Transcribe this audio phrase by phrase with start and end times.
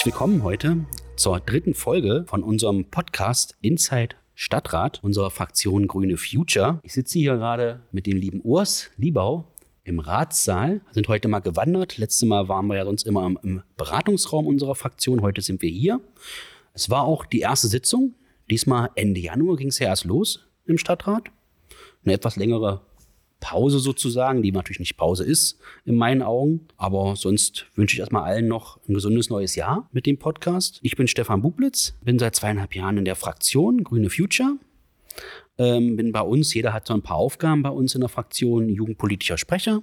[0.00, 0.86] Herzlich willkommen heute
[1.16, 6.80] zur dritten Folge von unserem Podcast Inside Stadtrat unserer Fraktion Grüne Future.
[6.84, 9.44] Ich sitze hier gerade mit dem lieben Urs Liebau
[9.84, 11.98] im Ratssaal, sind heute mal gewandert.
[11.98, 15.20] Letztes Mal waren wir ja sonst immer im, im Beratungsraum unserer Fraktion.
[15.20, 16.00] Heute sind wir hier.
[16.72, 18.14] Es war auch die erste Sitzung.
[18.48, 21.24] Diesmal Ende Januar ging es ja erst los im Stadtrat.
[22.06, 22.80] Eine etwas längere
[23.40, 26.68] Pause sozusagen, die natürlich nicht Pause ist in meinen Augen.
[26.76, 30.78] Aber sonst wünsche ich erstmal allen noch ein gesundes neues Jahr mit dem Podcast.
[30.82, 34.56] Ich bin Stefan Bublitz, bin seit zweieinhalb Jahren in der Fraktion Grüne Future.
[35.58, 38.68] Ähm, bin bei uns, jeder hat so ein paar Aufgaben bei uns in der Fraktion,
[38.68, 39.82] jugendpolitischer Sprecher,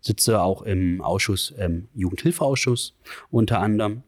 [0.00, 2.94] sitze auch im Ausschuss, ähm, Jugendhilfeausschuss
[3.30, 4.02] unter anderem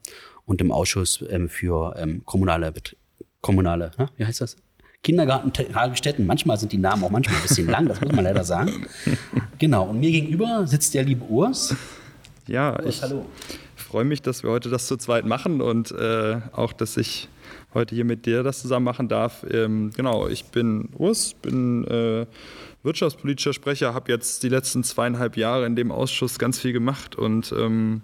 [0.45, 2.73] und im Ausschuss ähm, für ähm, kommunale,
[3.41, 4.57] kommunale, na, wie heißt das?
[5.03, 6.27] Kindergarten, Tagesstätten.
[6.27, 8.87] Manchmal sind die Namen auch manchmal ein bisschen lang, das muss man leider sagen.
[9.59, 11.75] Genau, und mir gegenüber sitzt der liebe Urs.
[12.47, 13.27] Ja, Urs, ich hallo.
[13.77, 17.29] freue mich, dass wir heute das zu zweit machen und äh, auch, dass ich
[17.75, 19.45] heute hier mit dir das zusammen machen darf.
[19.51, 22.27] Ähm, genau, ich bin Urs, bin äh,
[22.83, 27.53] wirtschaftspolitischer Sprecher, habe jetzt die letzten zweieinhalb Jahre in dem Ausschuss ganz viel gemacht und
[27.57, 28.03] ähm,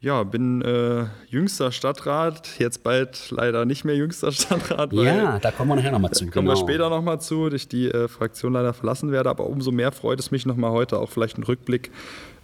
[0.00, 4.92] ja, bin äh, jüngster Stadtrat, jetzt bald leider nicht mehr jüngster Stadtrat.
[4.94, 6.24] ja, da kommen wir nachher nochmal zu.
[6.24, 6.52] Kommen genau.
[6.52, 9.28] wir später nochmal zu, dass ich die äh, Fraktion leider verlassen werde.
[9.28, 11.90] Aber umso mehr freut es mich nochmal heute auch vielleicht einen Rückblick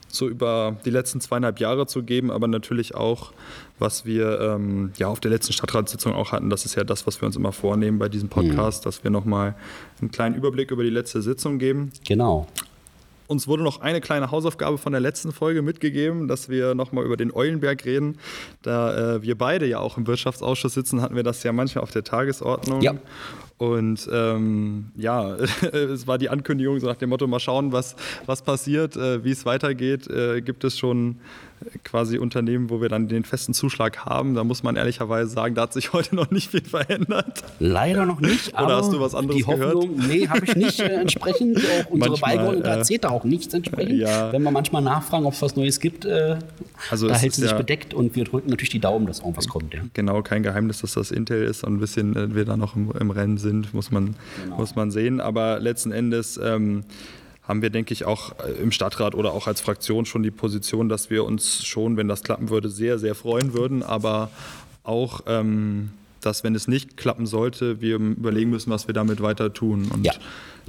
[0.08, 3.32] so über die letzten zweieinhalb Jahre zu geben, aber natürlich auch,
[3.78, 6.48] was wir ähm, ja auf der letzten Stadtratssitzung auch hatten.
[6.50, 8.88] Das ist ja das, was wir uns immer vornehmen bei diesem Podcast, mhm.
[8.88, 9.54] dass wir nochmal
[10.00, 11.90] einen kleinen Überblick über die letzte Sitzung geben.
[12.06, 12.46] Genau.
[13.26, 17.16] Uns wurde noch eine kleine Hausaufgabe von der letzten Folge mitgegeben, dass wir nochmal über
[17.16, 18.18] den Eulenberg reden.
[18.62, 21.90] Da äh, wir beide ja auch im Wirtschaftsausschuss sitzen, hatten wir das ja manchmal auf
[21.90, 22.80] der Tagesordnung.
[22.80, 22.94] Ja.
[23.58, 25.34] Und ähm, ja,
[25.72, 29.30] es war die Ankündigung so nach dem Motto, mal schauen, was, was passiert, äh, wie
[29.30, 30.08] es weitergeht.
[30.08, 31.16] Äh, gibt es schon
[31.84, 34.34] quasi Unternehmen, wo wir dann den festen Zuschlag haben.
[34.34, 37.42] Da muss man ehrlicherweise sagen, da hat sich heute noch nicht viel verändert.
[37.58, 38.52] Leider noch nicht.
[38.52, 40.08] Oder hast du was anderes die Hoffnung, gehört?
[40.08, 40.80] Nee, habe ich nicht.
[40.80, 43.98] Äh, entsprechend auch unsere manchmal, da erzählt äh, auch nichts entsprechend.
[43.98, 44.32] Ja.
[44.32, 46.38] Wenn wir manchmal nachfragen, ob es was Neues gibt, äh,
[46.90, 49.48] also da hält sie sich ja, bedeckt und wir drücken natürlich die Daumen, dass irgendwas
[49.48, 49.74] kommt.
[49.74, 49.80] Ja.
[49.94, 52.90] Genau, kein Geheimnis, dass das Intel ist und ein bisschen äh, wir da noch im,
[52.92, 54.56] im Rennen sind, muss man, genau.
[54.58, 55.20] muss man sehen.
[55.20, 56.84] Aber letzten Endes ähm,
[57.46, 60.88] haben wir, denke ich, auch äh, im Stadtrat oder auch als Fraktion schon die Position,
[60.88, 64.30] dass wir uns schon, wenn das klappen würde, sehr, sehr freuen würden, aber
[64.82, 65.90] auch, ähm,
[66.20, 69.88] dass wenn es nicht klappen sollte, wir überlegen müssen, was wir damit weiter tun.
[69.92, 70.12] Und ja,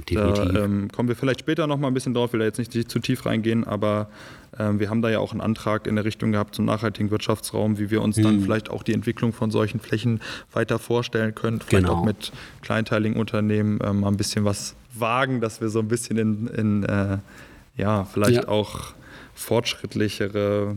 [0.08, 0.52] definitiv.
[0.52, 2.90] Da ähm, kommen wir vielleicht später noch mal ein bisschen drauf, will da jetzt nicht
[2.90, 4.08] zu tief reingehen, aber
[4.56, 7.78] ähm, wir haben da ja auch einen Antrag in der Richtung gehabt zum nachhaltigen Wirtschaftsraum,
[7.78, 8.22] wie wir uns hm.
[8.22, 10.20] dann vielleicht auch die Entwicklung von solchen Flächen
[10.52, 12.00] weiter vorstellen können, vielleicht genau.
[12.00, 16.18] auch mit kleinteiligen Unternehmen ähm, mal ein bisschen was wagen, dass wir so ein bisschen
[16.18, 17.18] in, in äh,
[17.76, 18.48] ja, vielleicht ja.
[18.48, 18.94] auch
[19.34, 20.76] fortschrittlichere,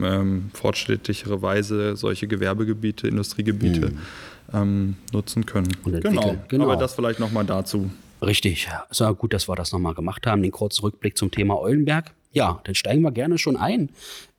[0.00, 3.98] ähm, fortschrittlichere Weise solche Gewerbegebiete, Industriegebiete mhm.
[4.52, 5.68] ähm, nutzen können.
[5.84, 6.36] Genau.
[6.48, 6.64] genau.
[6.64, 7.90] Aber das vielleicht nochmal dazu.
[8.22, 8.68] Richtig.
[8.90, 12.12] Es war gut, dass wir das nochmal gemacht haben, den kurzen Rückblick zum Thema Eulenberg.
[12.32, 13.90] Ja, dann steigen wir gerne schon ein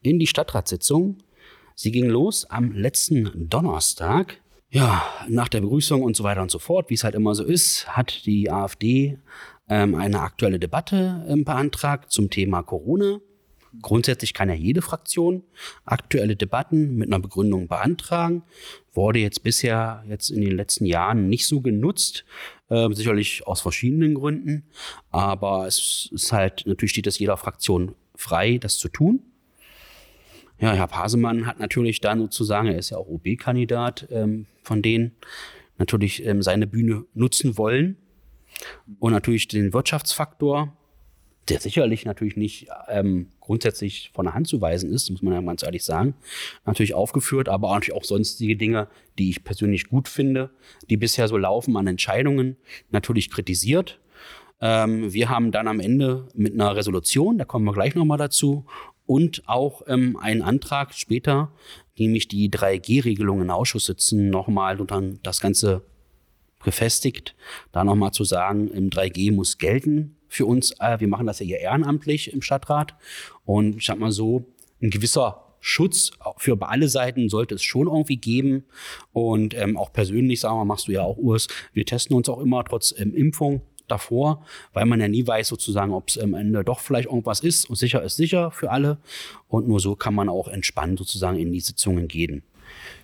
[0.02, 1.18] in die Stadtratssitzung.
[1.76, 4.38] Sie ging los am letzten Donnerstag
[4.72, 7.44] ja, nach der Begrüßung und so weiter und so fort, wie es halt immer so
[7.44, 9.20] ist, hat die AfD
[9.70, 13.20] ähm, eine aktuelle Debatte ähm, beantragt zum Thema Corona.
[13.82, 15.44] Grundsätzlich kann ja jede Fraktion
[15.86, 18.44] aktuelle Debatten mit einer Begründung beantragen.
[18.94, 22.26] Wurde jetzt bisher, jetzt in den letzten Jahren nicht so genutzt.
[22.70, 24.64] Äh, sicherlich aus verschiedenen Gründen.
[25.10, 29.31] Aber es ist halt, natürlich steht es jeder Fraktion frei, das zu tun.
[30.62, 35.14] Ja, Herr Pasemann hat natürlich dann sozusagen, er ist ja auch OB-Kandidat ähm, von denen,
[35.80, 37.98] natürlich ähm, seine Bühne nutzen wollen.
[39.00, 40.78] Und natürlich den Wirtschaftsfaktor,
[41.50, 45.42] der sicherlich natürlich nicht ähm, grundsätzlich von der Hand zu weisen ist, muss man ja
[45.42, 46.14] ganz ehrlich sagen,
[46.64, 50.52] natürlich aufgeführt, aber natürlich auch sonstige Dinge, die ich persönlich gut finde,
[50.92, 52.58] die bisher so laufen an Entscheidungen,
[52.92, 54.00] natürlich kritisiert.
[54.62, 58.66] Ähm, wir haben dann am Ende mit einer Resolution, da kommen wir gleich nochmal dazu,
[59.12, 61.52] und auch ähm, einen Antrag später,
[61.98, 65.84] nämlich die 3G-Regelung in Ausschusssitzen nochmal und dann das Ganze
[66.64, 67.36] gefestigt,
[67.74, 70.72] da nochmal zu sagen, im 3G muss gelten für uns.
[70.80, 72.96] Äh, wir machen das ja hier ehrenamtlich im Stadtrat
[73.44, 74.46] und ich sag mal so,
[74.82, 78.64] ein gewisser Schutz für alle Seiten sollte es schon irgendwie geben.
[79.12, 82.40] Und ähm, auch persönlich, sagen wir, machst du ja auch Urs, wir testen uns auch
[82.40, 86.64] immer trotz ähm, Impfung davor, weil man ja nie weiß sozusagen, ob es am Ende
[86.64, 88.98] doch vielleicht irgendwas ist und sicher ist sicher für alle.
[89.48, 92.44] Und nur so kann man auch entspannt sozusagen in die Sitzungen gehen.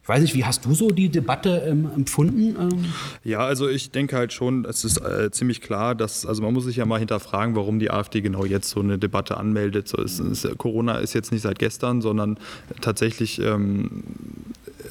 [0.01, 2.55] Ich weiß nicht, wie hast du so die Debatte ähm, empfunden?
[2.57, 2.85] Ähm?
[3.25, 6.63] Ja, also ich denke halt schon, es ist äh, ziemlich klar, dass, also man muss
[6.63, 9.89] sich ja mal hinterfragen, warum die AfD genau jetzt so eine Debatte anmeldet.
[9.89, 12.39] So, es, es, Corona ist jetzt nicht seit gestern, sondern
[12.79, 14.03] tatsächlich ähm,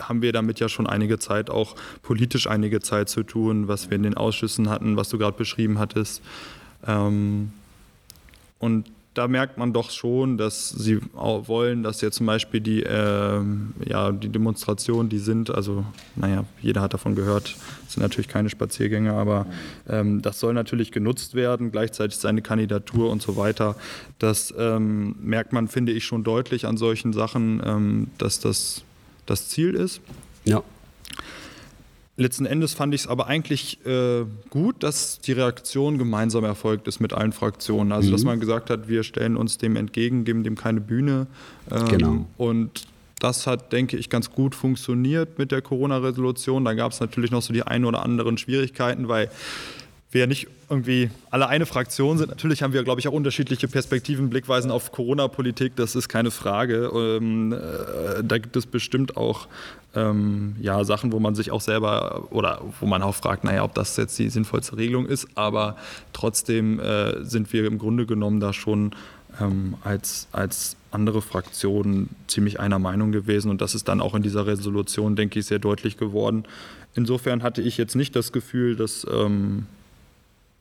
[0.01, 3.97] haben wir damit ja schon einige Zeit, auch politisch einige Zeit zu tun, was wir
[3.97, 6.23] in den Ausschüssen hatten, was du gerade beschrieben hattest.
[6.87, 7.53] Ähm,
[8.59, 13.41] und da merkt man doch schon, dass sie wollen, dass jetzt zum Beispiel die, äh,
[13.87, 17.57] ja, die Demonstrationen, die sind, also naja, jeder hat davon gehört,
[17.89, 19.47] sind natürlich keine Spaziergänge, aber
[19.89, 23.77] ähm, das soll natürlich genutzt werden, gleichzeitig seine Kandidatur und so weiter.
[24.19, 28.83] Das ähm, merkt man, finde ich, schon deutlich an solchen Sachen, ähm, dass das
[29.27, 30.01] das Ziel ist.
[30.45, 30.63] Ja.
[32.19, 36.99] Letzten Endes fand ich es aber eigentlich äh, gut, dass die Reaktion gemeinsam erfolgt ist
[36.99, 37.93] mit allen Fraktionen.
[37.93, 38.13] Also, mhm.
[38.13, 41.27] dass man gesagt hat, wir stellen uns dem entgegen, geben dem keine Bühne.
[41.71, 42.27] Ähm, genau.
[42.39, 42.87] Und
[43.19, 46.65] das hat, denke ich, ganz gut funktioniert mit der Corona-Resolution.
[46.65, 49.31] Da gab es natürlich noch so die ein oder anderen Schwierigkeiten, weil
[50.17, 52.31] wir ja nicht irgendwie alle eine Fraktion sind.
[52.31, 56.91] Natürlich haben wir, glaube ich, auch unterschiedliche Perspektiven, Blickweisen auf Corona-Politik, das ist keine Frage.
[56.95, 59.47] Ähm, äh, da gibt es bestimmt auch
[59.95, 63.75] ähm, ja, Sachen, wo man sich auch selber oder wo man auch fragt, naja, ob
[63.75, 65.77] das jetzt die sinnvollste Regelung ist, aber
[66.15, 68.93] trotzdem äh, sind wir im Grunde genommen da schon
[69.39, 74.23] ähm, als, als andere Fraktionen ziemlich einer Meinung gewesen und das ist dann auch in
[74.23, 76.45] dieser Resolution, denke ich, sehr deutlich geworden.
[76.95, 79.67] Insofern hatte ich jetzt nicht das Gefühl, dass ähm,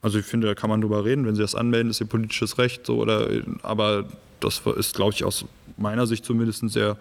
[0.06, 2.58] also ich finde, da kann man drüber reden, wenn sie das anmelden, ist ihr politisches
[2.58, 3.28] Recht so oder
[3.64, 4.04] aber
[4.38, 6.96] das ist, glaube ich, aus meiner Sicht zumindest sehr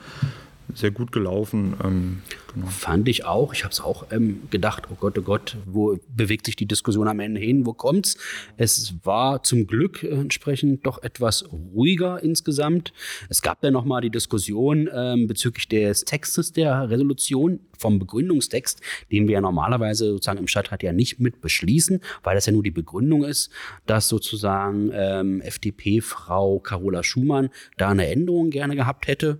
[0.73, 1.75] sehr gut gelaufen.
[1.83, 2.21] Ähm,
[2.53, 2.67] genau.
[2.67, 3.53] Fand ich auch.
[3.53, 7.07] Ich habe es auch ähm, gedacht, oh Gott, oh Gott, wo bewegt sich die Diskussion
[7.07, 7.65] am Ende hin?
[7.65, 8.17] Wo kommt's?
[8.57, 12.93] Es war zum Glück äh, entsprechend doch etwas ruhiger insgesamt.
[13.29, 19.27] Es gab ja nochmal die Diskussion ähm, bezüglich des Textes der Resolution vom Begründungstext, den
[19.27, 22.71] wir ja normalerweise sozusagen im Stadtrat ja nicht mit beschließen, weil das ja nur die
[22.71, 23.51] Begründung ist,
[23.85, 29.39] dass sozusagen ähm, FDP-Frau Carola Schumann da eine Änderung gerne gehabt hätte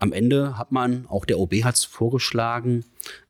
[0.00, 2.84] am Ende hat man, auch der OB hat es vorgeschlagen,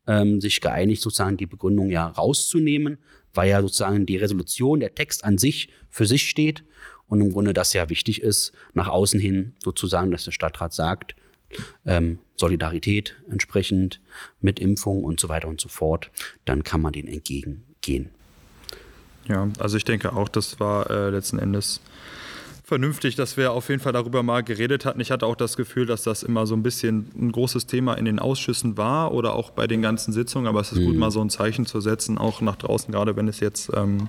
[0.07, 2.97] ähm, sich geeinigt, sozusagen die Begründung ja rauszunehmen,
[3.33, 6.63] weil ja sozusagen die Resolution, der Text an sich für sich steht
[7.07, 11.15] und im Grunde das ja wichtig ist, nach außen hin sozusagen, dass der Stadtrat sagt,
[11.85, 14.01] ähm, Solidarität entsprechend
[14.39, 16.09] mit Impfung und so weiter und so fort,
[16.45, 18.11] dann kann man den entgegengehen.
[19.27, 21.81] Ja, also ich denke auch, das war äh, letzten Endes
[22.71, 25.01] vernünftig, dass wir auf jeden Fall darüber mal geredet hatten.
[25.01, 28.05] Ich hatte auch das Gefühl, dass das immer so ein bisschen ein großes Thema in
[28.05, 30.47] den Ausschüssen war oder auch bei den ganzen Sitzungen.
[30.47, 30.85] Aber es ist mhm.
[30.85, 34.07] gut, mal so ein Zeichen zu setzen, auch nach draußen, gerade wenn es jetzt, ähm,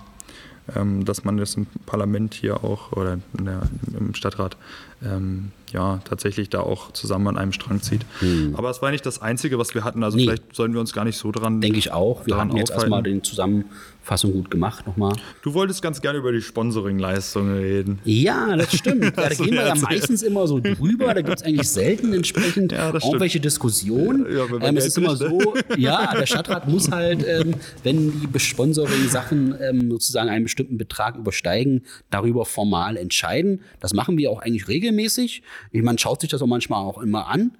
[0.76, 3.62] ähm, dass man das im Parlament hier auch oder der,
[3.99, 4.56] im Stadtrat
[5.05, 8.06] ähm, ja, tatsächlich da auch zusammen an einem Strang zieht.
[8.20, 8.55] Mhm.
[8.56, 10.05] Aber es war nicht das Einzige, was wir hatten.
[10.05, 10.23] Also nee.
[10.23, 11.61] vielleicht sollen wir uns gar nicht so dran.
[11.61, 12.26] Denke ich auch.
[12.26, 13.25] Wir hatten jetzt erstmal den
[14.03, 15.15] Zusammenfassung gut gemacht nochmal.
[15.43, 17.99] Du wolltest ganz gerne über die Sponsoring-Leistungen reden.
[18.05, 19.03] Ja, das stimmt.
[19.23, 21.13] Ja, da gehen wir ja meistens immer so drüber.
[21.15, 24.27] Da gibt es eigentlich selten entsprechend ja, irgendwelche Diskussionen.
[24.33, 29.55] Ja, ähm, es ist immer so, ja, der Stadtrat muss halt, ähm, wenn die Sponsoring-Sachen
[29.61, 33.61] ähm, sozusagen einen bestimmten Betrag übersteigen, darüber formal entscheiden.
[33.81, 35.43] Das machen wir auch eigentlich regelmäßig.
[35.73, 37.53] Man schaut sich das auch manchmal auch immer an.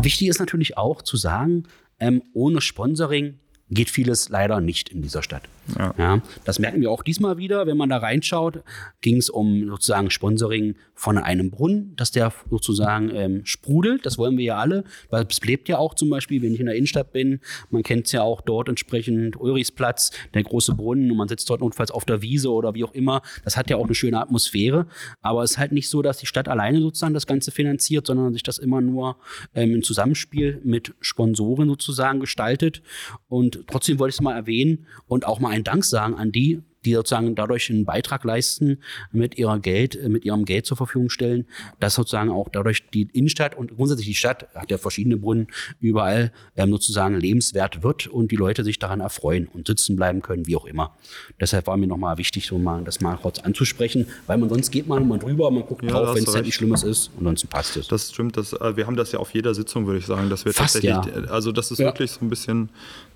[0.00, 1.64] Wichtig ist natürlich auch zu sagen,
[2.00, 3.38] ähm, ohne Sponsoring
[3.70, 5.42] geht vieles leider nicht in dieser Stadt.
[5.76, 5.94] Ja.
[5.98, 6.22] ja.
[6.44, 8.62] das merken wir auch diesmal wieder, wenn man da reinschaut,
[9.00, 14.04] ging es um sozusagen Sponsoring von einem Brunnen, dass der sozusagen ähm, sprudelt.
[14.06, 16.66] Das wollen wir ja alle, weil es lebt ja auch zum Beispiel, wenn ich in
[16.66, 17.40] der Innenstadt bin,
[17.70, 21.60] man kennt es ja auch dort entsprechend Ulrichsplatz, der große Brunnen und man sitzt dort
[21.60, 23.22] notfalls auf der Wiese oder wie auch immer.
[23.44, 24.86] Das hat ja auch eine schöne Atmosphäre,
[25.20, 28.32] aber es ist halt nicht so, dass die Stadt alleine sozusagen das Ganze finanziert, sondern
[28.32, 29.16] sich das immer nur
[29.54, 32.82] ähm, im Zusammenspiel mit Sponsoren sozusagen gestaltet
[33.28, 36.62] und trotzdem wollte ich es mal erwähnen und auch mal einen Dank sagen an die,
[36.84, 38.78] die sozusagen dadurch einen Beitrag leisten,
[39.12, 41.46] mit ihrer Geld, mit ihrem Geld zur Verfügung stellen,
[41.80, 45.48] dass sozusagen auch dadurch die Innenstadt und grundsätzlich die Stadt hat ja verschiedene Brunnen
[45.80, 50.46] überall ähm, sozusagen lebenswert wird und die Leute sich daran erfreuen und sitzen bleiben können,
[50.46, 50.96] wie auch immer.
[51.40, 54.86] Deshalb war mir nochmal wichtig, so mal das mal kurz anzusprechen, weil man sonst geht
[54.86, 57.48] man mal drüber, man guckt ja, drauf, wenn es halt nicht Schlimmes ist und ansonsten
[57.48, 57.88] passt es.
[57.88, 60.44] Das stimmt, das, äh, wir haben das ja auf jeder Sitzung, würde ich sagen, dass
[60.44, 61.30] wir Fast, tatsächlich, ja.
[61.30, 61.86] also das ist ja.
[61.86, 62.70] wirklich so ein bisschen,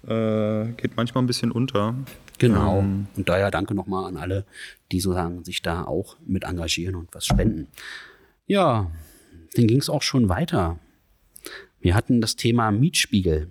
[0.06, 1.94] äh, geht manchmal ein bisschen unter.
[2.42, 2.80] Genau.
[2.80, 4.44] Ähm, und daher danke nochmal an alle,
[4.90, 7.68] die sozusagen sich da auch mit engagieren und was spenden.
[8.46, 8.90] Ja,
[9.54, 10.78] dann ging es auch schon weiter.
[11.80, 13.48] Wir hatten das Thema Mietspiegel.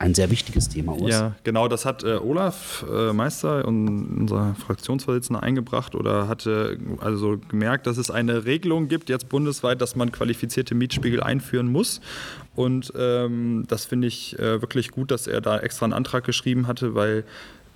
[0.00, 1.10] ein sehr wichtiges Thema, Urs.
[1.10, 7.86] Ja, genau, das hat äh, Olaf äh, Meister, unser Fraktionsvorsitzender, eingebracht oder hatte also gemerkt,
[7.88, 12.00] dass es eine Regelung gibt, jetzt bundesweit, dass man qualifizierte Mietspiegel einführen muss.
[12.54, 16.68] Und ähm, das finde ich äh, wirklich gut, dass er da extra einen Antrag geschrieben
[16.68, 17.24] hatte, weil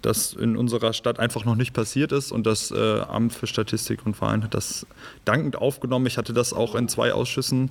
[0.03, 4.05] das in unserer Stadt einfach noch nicht passiert ist und das äh, Amt für Statistik
[4.05, 4.87] und Verein hat das
[5.25, 6.07] dankend aufgenommen.
[6.07, 7.71] Ich hatte das auch in zwei Ausschüssen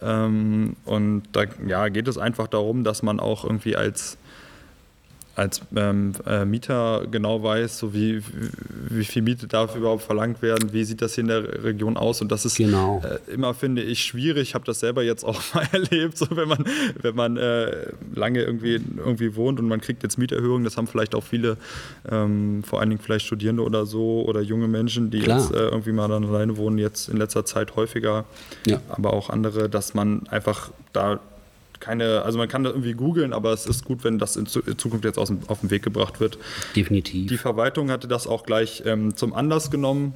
[0.00, 4.16] ähm, und da ja, geht es einfach darum, dass man auch irgendwie als
[5.34, 8.22] als ähm, äh, Mieter genau weiß, so wie,
[8.88, 12.20] wie viel Miete darf überhaupt verlangt werden, wie sieht das hier in der Region aus
[12.20, 13.02] und das ist genau.
[13.02, 14.48] äh, immer, finde ich, schwierig.
[14.48, 16.64] Ich habe das selber jetzt auch mal erlebt, so wenn man,
[17.00, 21.14] wenn man äh, lange irgendwie, irgendwie wohnt und man kriegt jetzt Mieterhöhungen, das haben vielleicht
[21.14, 21.56] auch viele,
[22.10, 25.40] ähm, vor allen Dingen vielleicht Studierende oder so oder junge Menschen, die Klar.
[25.40, 28.26] jetzt äh, irgendwie mal dann alleine wohnen, jetzt in letzter Zeit häufiger,
[28.66, 28.80] ja.
[28.90, 31.20] aber auch andere, dass man einfach da
[31.82, 35.04] keine, also man kann das irgendwie googeln, aber es ist gut, wenn das in Zukunft
[35.04, 36.38] jetzt auf den Weg gebracht wird.
[36.76, 37.28] Definitiv.
[37.28, 40.14] Die Verwaltung hatte das auch gleich ähm, zum Anlass genommen.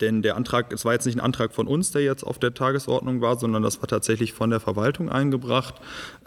[0.00, 2.52] Denn der Antrag, es war jetzt nicht ein Antrag von uns, der jetzt auf der
[2.52, 5.74] Tagesordnung war, sondern das war tatsächlich von der Verwaltung eingebracht.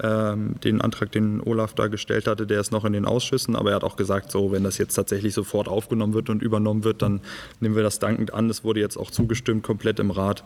[0.02, 3.72] Ähm, den Antrag, den Olaf da gestellt hatte, der ist noch in den Ausschüssen, aber
[3.72, 7.02] er hat auch gesagt, so, wenn das jetzt tatsächlich sofort aufgenommen wird und übernommen wird,
[7.02, 7.20] dann
[7.60, 8.50] nehmen wir das dankend an.
[8.50, 10.44] Es wurde jetzt auch zugestimmt, komplett im Rat.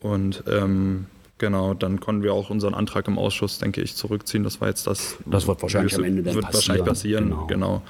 [0.00, 1.06] Und ähm,
[1.38, 4.44] Genau, dann konnten wir auch unseren Antrag im Ausschuss, denke ich, zurückziehen.
[4.44, 5.16] Das war jetzt das.
[5.26, 6.54] Das wird wahrscheinlich am Ende dann wird passieren.
[6.54, 7.24] wahrscheinlich passieren.
[7.30, 7.46] Genau.
[7.46, 7.82] genau.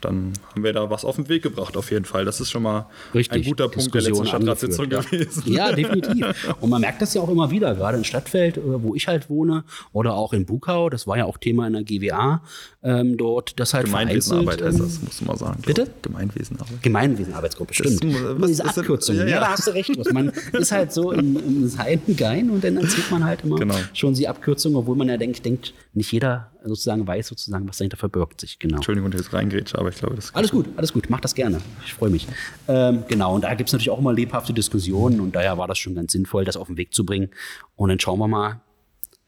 [0.00, 2.24] Dann haben wir da was auf den Weg gebracht, auf jeden Fall.
[2.24, 3.44] Das ist schon mal Richtig.
[3.44, 5.00] ein guter Punkt der letzten Stadtratssitzung ja.
[5.00, 5.52] gewesen.
[5.52, 6.56] Ja, definitiv.
[6.60, 9.28] Und man merkt das ja auch immer wieder, gerade in Stadtfeld, äh, wo ich halt
[9.28, 10.90] wohne, oder auch in Bukau.
[10.90, 12.42] Das war ja auch Thema in der GWA
[12.82, 13.58] ähm, dort.
[13.60, 15.60] Das halt Gemeinwesenarbeit heißt das, musst du mal sagen.
[15.64, 15.88] Bitte?
[16.02, 16.82] Gemeinwesenarbeit.
[16.82, 18.04] Gemeinwesenarbeitsgruppe, stimmt.
[18.04, 19.16] Das, diese Abkürzung.
[19.16, 19.28] Ja, ja.
[19.28, 20.12] ja, da hast du recht.
[20.12, 23.76] Man ist halt so im, im Seitengein und dann erzählt man halt immer genau.
[23.92, 27.96] schon die Abkürzung, obwohl man ja denkt, denkt, nicht jeder sozusagen weiß sozusagen, was dahinter
[27.96, 28.58] verbirgt sich.
[28.58, 28.76] Genau.
[28.76, 31.34] Entschuldigung, dass ich jetzt reingrätsche, aber ich glaube, das Alles gut, alles gut, mach das
[31.34, 31.60] gerne.
[31.84, 32.26] Ich freue mich.
[32.68, 35.78] Ähm, genau, und da gibt es natürlich auch immer lebhafte Diskussionen und daher war das
[35.78, 37.30] schon ganz sinnvoll, das auf den Weg zu bringen.
[37.76, 38.60] Und dann schauen wir mal,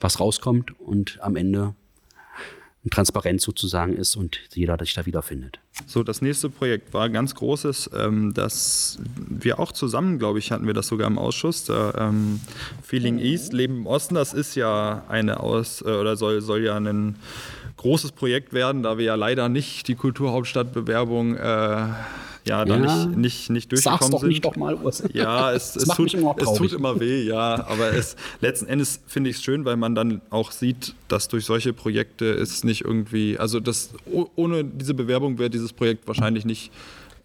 [0.01, 1.75] was rauskommt und am Ende
[2.91, 5.61] Transparenz sozusagen ist und jeder sich da wiederfindet.
[5.87, 10.51] So, das nächste Projekt war ein ganz großes, ähm, das wir auch zusammen, glaube ich,
[10.51, 11.65] hatten wir das sogar im Ausschuss.
[11.65, 12.41] Der, ähm,
[12.83, 16.77] Feeling East, Leben im Osten, das ist ja eine aus, äh, oder soll, soll ja
[16.77, 17.17] ein
[17.77, 21.87] großes Projekt werden, da wir ja leider nicht die Kulturhauptstadtbewerbung äh,
[22.45, 23.07] ja, da ja.
[23.07, 24.29] nicht, nicht, nicht durchgekommen Sag's doch sind.
[24.29, 25.03] nicht doch mal, Urs.
[25.13, 27.65] Ja, es, es, tut, es tut immer weh, ja.
[27.67, 31.45] Aber es, letzten Endes finde ich es schön, weil man dann auch sieht, dass durch
[31.45, 33.91] solche Projekte es nicht irgendwie, also das,
[34.35, 36.73] ohne diese Bewerbung wäre dieses Projekt wahrscheinlich nicht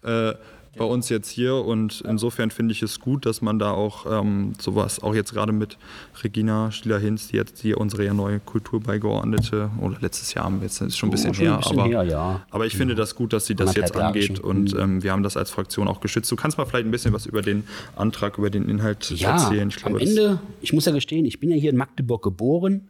[0.02, 0.34] äh,
[0.78, 4.54] bei uns jetzt hier und insofern finde ich es gut, dass man da auch ähm,
[4.58, 5.76] sowas, auch jetzt gerade mit
[6.22, 10.96] Regina Stieler-Hinz, die jetzt hier unsere neue Kulturbeigeordnete, oder letztes Jahr haben wir jetzt, ist
[10.96, 12.46] schon ein bisschen, oh, schon her, ein bisschen aber, her, ja.
[12.50, 14.80] aber ich finde das gut, dass sie das jetzt angeht und mhm.
[14.80, 16.30] ähm, wir haben das als Fraktion auch geschützt.
[16.30, 17.64] Du kannst mal vielleicht ein bisschen was über den
[17.96, 19.68] Antrag, über den Inhalt ja, erzählen.
[19.68, 22.88] Ich glaube, am Ende, ich muss ja gestehen, ich bin ja hier in Magdeburg geboren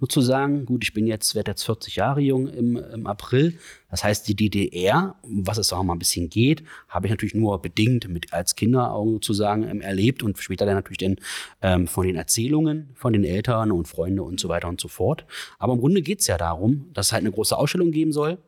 [0.00, 0.64] sozusagen.
[0.64, 3.58] Gut, ich bin jetzt, werde jetzt 40 Jahre jung im, im April.
[3.90, 7.60] Das heißt, die DDR, was es auch mal ein bisschen geht, habe ich natürlich nur
[7.60, 11.16] bedingt mit als Kinderaugen sozusagen ähm, erlebt und später dann natürlich dann
[11.60, 15.26] ähm, von den Erzählungen von den Eltern und Freunden und so weiter und so fort.
[15.58, 18.38] Aber im Grunde geht es ja darum, dass es halt eine große Ausstellung geben soll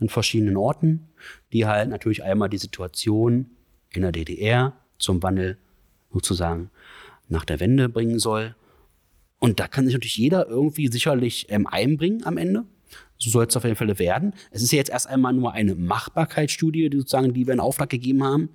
[0.00, 1.08] in verschiedenen Orten,
[1.52, 3.50] die halt natürlich einmal die Situation
[3.90, 5.58] in der DDR zum Wandel
[6.12, 6.70] sozusagen
[7.28, 8.54] nach der Wende bringen soll
[9.42, 12.64] und da kann sich natürlich jeder irgendwie sicherlich ähm, einbringen am Ende.
[13.18, 14.34] So soll es auf jeden Fall werden.
[14.52, 17.90] Es ist ja jetzt erst einmal nur eine Machbarkeitsstudie, die sozusagen, die wir in Auftrag
[17.90, 18.50] gegeben haben.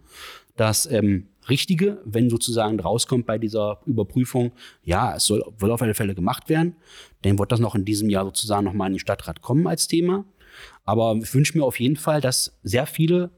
[0.55, 5.93] Das ähm, Richtige, wenn sozusagen rauskommt bei dieser Überprüfung, ja, es soll, soll auf alle
[5.93, 6.77] Fälle gemacht werden,
[7.23, 10.23] dann wird das noch in diesem Jahr sozusagen nochmal in den Stadtrat kommen als Thema.
[10.85, 13.29] Aber ich wünsche mir auf jeden Fall, dass sehr viele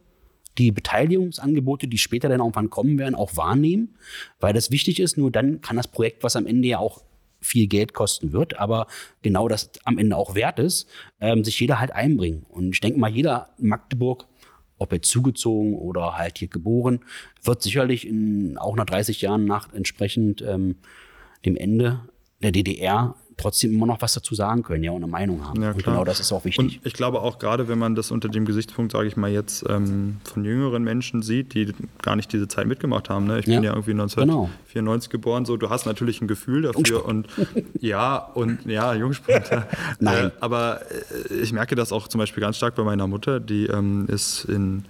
[0.60, 3.96] die Beteiligungsangebote, die später dann irgendwann kommen werden, auch wahrnehmen,
[4.40, 5.18] weil das wichtig ist.
[5.18, 7.09] Nur dann kann das Projekt, was am Ende ja auch
[7.42, 8.88] viel Geld kosten wird, aber
[9.22, 10.88] genau das am Ende auch wert ist,
[11.20, 12.46] ähm, sich jeder halt einbringen.
[12.50, 14.28] Und ich denke mal, jeder Magdeburg,
[14.78, 17.02] ob jetzt zugezogen oder halt hier geboren,
[17.44, 20.78] wird sicherlich in auch nach 30 Jahren nach entsprechend ähm,
[21.46, 22.02] dem Ende
[22.42, 25.62] der DDR trotzdem immer noch was dazu sagen können, ja, und eine Meinung haben.
[25.62, 26.60] Ja, und genau das ist auch wichtig.
[26.60, 29.66] Und ich glaube auch gerade, wenn man das unter dem Gesichtspunkt, sage ich mal, jetzt
[29.68, 33.26] ähm, von jüngeren Menschen sieht, die gar nicht diese Zeit mitgemacht haben.
[33.26, 33.40] Ne?
[33.40, 33.56] Ich ja.
[33.56, 35.20] bin ja irgendwie 1994 genau.
[35.20, 37.28] geboren, so du hast natürlich ein Gefühl dafür und
[37.80, 39.50] ja, und ja, Jungspund.
[39.50, 39.68] Ja.
[40.00, 40.28] Nein.
[40.28, 40.82] Äh, aber
[41.30, 44.46] äh, ich merke das auch zum Beispiel ganz stark bei meiner Mutter, die ähm, ist
[44.46, 44.86] in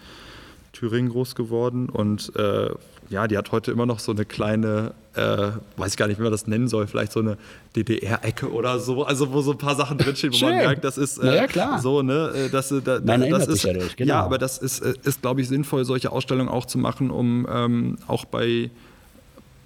[0.74, 2.70] Thüringen groß geworden und äh,
[3.10, 6.24] ja, die hat heute immer noch so eine kleine, äh, weiß ich gar nicht, wie
[6.24, 7.38] man das nennen soll, vielleicht so eine
[7.75, 10.50] DDR-Ecke oder so, also wo so ein paar Sachen drinstehen, wo Schön.
[10.50, 11.80] man merkt, das ist äh, Ja, ja, klar.
[11.82, 14.10] so, ne, äh, das, äh, da, Man das erinnert ist, sich dadurch, genau.
[14.13, 17.48] ja, aber das ist, äh, ist glaube ich, sinnvoll, solche Ausstellungen auch zu machen, um
[17.51, 18.70] ähm, auch bei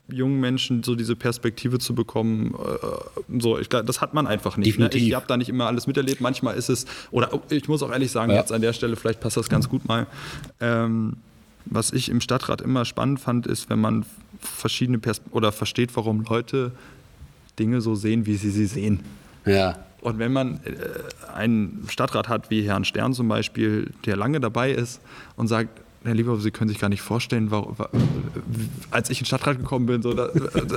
[0.09, 2.53] jungen Menschen so diese Perspektive zu bekommen.
[2.55, 4.77] Äh, so, ich, glaub, das hat man einfach nicht.
[4.77, 4.89] Ne?
[4.93, 6.19] Ich habe da nicht immer alles miterlebt.
[6.21, 8.39] Manchmal ist es, oder ich muss auch ehrlich sagen, Ja.
[8.39, 10.05] jetzt an der Stelle, vielleicht passt das ganz gut mal.
[10.59, 11.15] Ähm,
[11.65, 14.05] was ich im Stadtrat immer spannend fand, ist, wenn man
[14.39, 16.71] verschiedene Pers oder versteht, warum Leute
[17.59, 19.01] Dinge so sehen, wie sie sie sehen.
[19.45, 19.77] Ja.
[20.01, 24.71] Und wenn man äh, einen Stadtrat hat, wie Herrn Stern zum Beispiel, der lange dabei
[24.71, 24.99] ist
[25.37, 27.89] und sagt, Herr Lieber, Sie können sich gar nicht vorstellen, warum, wa-
[28.91, 30.27] als ich in den Stadtrat gekommen bin, so, da,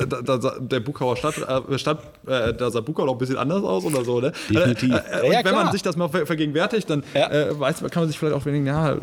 [0.06, 1.34] da, da, sah der Buchauer Stadt,
[1.68, 4.20] äh, Stadt äh, da sah Buchau noch ein bisschen anders aus oder so.
[4.20, 4.32] Ne?
[4.48, 4.90] Definitiv.
[4.92, 7.30] Äh, äh, Ja, und ja, wenn man sich das mal ver vergegenwärtigt, dann Ja.
[7.30, 8.98] äh, weiß, kann man sich vielleicht auch denken, ja,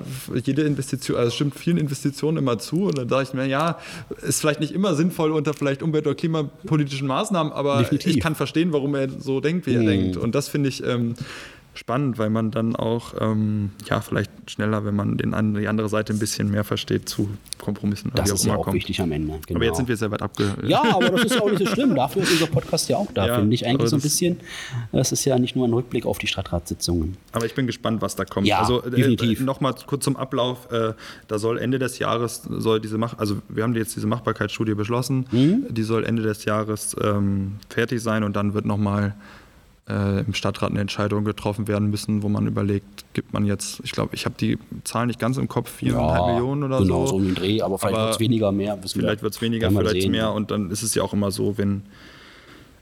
[0.46, 2.86] jede Investition, also es stimmt vielen Investitionen immer zu.
[2.86, 3.78] Und dann sage ich mir, ja,
[4.22, 8.16] ist vielleicht nicht immer sinnvoll unter vielleicht umwelt- oder klimapolitischen Maßnahmen, aber Definitiv.
[8.16, 10.16] ich kann verstehen, warum er so denkt, wie er denkt.
[10.18, 11.16] Und das finde ich ähm,
[11.84, 15.90] spannend, weil man dann auch, ähm, ja, vielleicht schneller, wenn man den, an- die andere
[15.90, 17.30] Seite ein bisschen mehr versteht, zu
[17.62, 18.76] Kompromissen Das ist ja auch kommt.
[18.76, 19.40] wichtig am Ende.
[19.46, 19.58] Genau.
[19.58, 20.54] Aber jetzt sind wir sehr weit abge...
[20.66, 21.94] Ja, aber das ist ja auch nicht so schlimm.
[21.96, 23.66] Dafür ist unser Podcast ja auch da, Ja, finde ich.
[23.68, 24.38] Eigentlich so ein das- bisschen.
[24.94, 27.18] Das ist ja nicht nur ein Rückblick auf die Stadtratssitzungen.
[27.34, 28.48] Aber ich bin gespannt, was da kommt.
[28.48, 29.42] Ja, also äh, definitiv.
[29.42, 30.72] nochmal kurz zum Ablauf.
[30.72, 30.94] Äh,
[31.28, 35.26] da soll Ende des Jahres soll diese Mach also wir haben jetzt diese Machbarkeitsstudie beschlossen.
[35.32, 35.66] Mhm.
[35.70, 39.16] Die soll Ende des Jahres ähm, fertig sein und dann wird nochmal
[39.90, 43.92] äh, im Stadtrat eine Entscheidung getroffen werden müssen, wo man überlegt, gibt man jetzt, ich
[43.92, 47.08] glaube, ich habe die Zahlen nicht ganz im Kopf, viereinhalb Millionen oder genau, so.
[47.08, 48.78] so um den Dreh, aber vielleicht wird es weniger, mehr.
[48.86, 50.12] Vielleicht wird es weniger, vielleicht sehen.
[50.12, 50.32] mehr.
[50.32, 51.84] Und dann ist es ja auch immer so, wenn.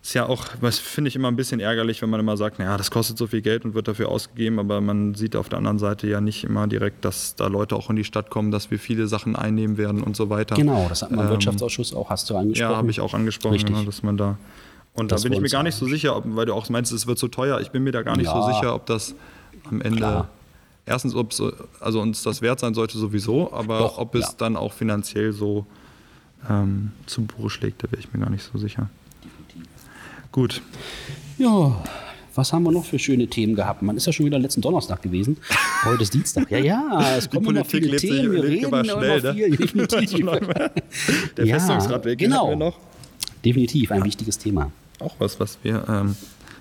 [0.03, 2.75] Ist ja auch, was finde ich immer ein bisschen ärgerlich, wenn man immer sagt, naja,
[2.75, 5.77] das kostet so viel Geld und wird dafür ausgegeben, aber man sieht auf der anderen
[5.77, 8.79] Seite ja nicht immer direkt, dass da Leute auch in die Stadt kommen, dass wir
[8.79, 10.55] viele Sachen einnehmen werden und so weiter.
[10.55, 12.71] Genau, das hat man im Ähm, Wirtschaftsausschuss auch, hast du angesprochen.
[12.71, 14.37] Ja, habe ich auch angesprochen, genau, dass man da.
[14.93, 16.91] Und Das da bin ich mir gar nicht so sicher, ob, weil du auch meinst,
[16.91, 17.59] es wird so teuer.
[17.61, 18.53] Ich bin mir da gar nicht so Ja.
[18.53, 19.15] sicher, ob das
[19.69, 19.97] am Ende.
[19.97, 20.27] Klar.
[20.85, 21.41] Erstens, ob es
[21.79, 24.33] also uns das wert sein sollte sowieso, aber Doch, ob es ja.
[24.37, 25.65] dann auch finanziell so
[26.49, 28.89] ähm, zu Buche schlägt, da wäre ich mir gar nicht so sicher.
[30.31, 30.61] Gut.
[31.37, 31.81] Ja,
[32.35, 33.81] was haben wir noch für schöne Themen gehabt?
[33.81, 35.37] Man ist ja schon wieder letzten Donnerstag gewesen.
[35.83, 36.49] Heute ist Dienstag.
[36.49, 38.31] Ja, ja, es kommen immer Politik viele lebt sich- Themen.
[38.33, 39.33] Wir reden immer immer schnell, ne?
[39.33, 39.57] viel.
[39.57, 40.25] Definitiv.
[41.37, 42.55] Der Ja, Festungsradweg genau.
[42.55, 42.77] noch.
[43.43, 44.71] Definitiv ein wichtiges Thema.
[45.01, 46.15] Auch was, was wir ähm,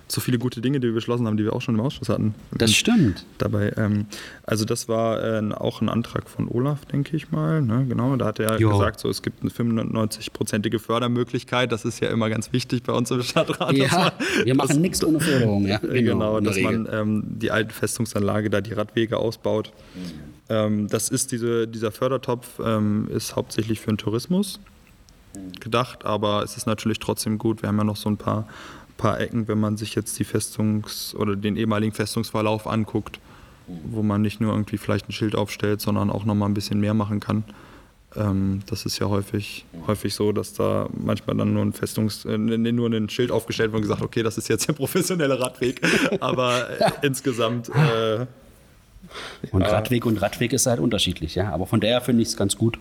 [0.08, 2.34] so viele gute Dinge, die wir beschlossen haben, die wir auch schon im Ausschuss hatten.
[2.50, 3.24] Das stimmt.
[3.38, 3.72] dabei.
[3.76, 4.06] Ähm,
[4.42, 7.62] also das war äh, auch ein Antrag von Olaf, denke ich mal.
[7.62, 7.86] Ne?
[7.88, 8.70] Genau, da hat er Jo.
[8.72, 11.70] gesagt, so es gibt eine 95-prozentige Fördermöglichkeit.
[11.70, 13.72] Das ist ja immer ganz wichtig bei uns im Stadtrat.
[13.76, 15.66] Ja, man- wir machen nichts ohne Förderung.
[15.66, 17.00] Ja, Genau, der dass man Regel.
[17.00, 19.72] ähm, die alte Festungsanlage, da die Radwege ausbaut.
[20.48, 24.58] Ähm, das ist diese, dieser Fördertopf ähm, ist hauptsächlich für den Tourismus
[25.60, 27.62] gedacht, aber es ist natürlich trotzdem gut.
[27.62, 28.48] Wir haben ja noch so ein paar,
[28.96, 33.18] paar Ecken, wenn man sich jetzt die Festungs- oder den ehemaligen Festungsverlauf anguckt,
[33.66, 36.80] wo man nicht nur irgendwie vielleicht ein Schild aufstellt, sondern auch noch mal ein bisschen
[36.80, 37.44] mehr machen kann.
[38.16, 42.36] Ähm, das ist ja häufig, häufig so, dass da manchmal dann nur ein Festungs, äh,
[42.36, 45.80] nur ein Schild aufgestellt wird und gesagt, okay, das ist jetzt der professionelle Radweg.
[46.20, 48.26] Aber äh, insgesamt äh,
[49.52, 49.68] Und ja.
[49.68, 51.52] Radweg und Radweg ist halt unterschiedlich, ja.
[51.52, 52.78] Aber von daher finde ich es ganz gut,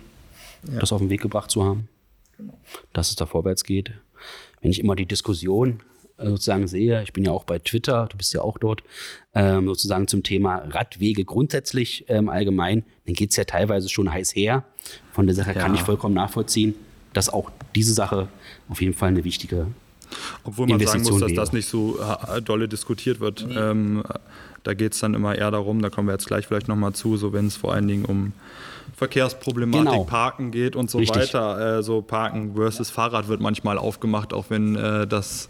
[0.62, 1.88] das auf den Weg gebracht zu haben.
[2.40, 2.58] Genau.
[2.92, 3.92] Dass es da vorwärts geht.
[4.60, 5.80] Wenn ich immer die Diskussion
[6.18, 8.82] äh, sozusagen sehe, ich bin ja auch bei Twitter, du bist ja auch dort,
[9.34, 14.34] ähm, sozusagen zum Thema Radwege grundsätzlich ähm, allgemein, dann geht es ja teilweise schon heiß
[14.34, 14.64] her.
[15.12, 15.80] Von der Sache kann Ja.
[15.80, 16.74] ich vollkommen nachvollziehen,
[17.12, 18.28] dass auch diese Sache
[18.68, 19.66] auf jeden Fall eine wichtige
[20.44, 23.46] Obwohl man sagen muss, dass das nicht so äh, dolle diskutiert wird.
[23.56, 24.02] Ähm,
[24.62, 27.16] da geht es dann immer eher darum, da kommen wir jetzt gleich vielleicht nochmal zu,
[27.16, 28.32] so wenn es vor allen Dingen um
[28.94, 30.04] Verkehrsproblematik, Genau.
[30.04, 31.16] Parken geht und so Richtig.
[31.34, 31.78] weiter.
[31.78, 35.48] Äh, so Parken versus Fahrrad wird manchmal aufgemacht, auch wenn äh, das.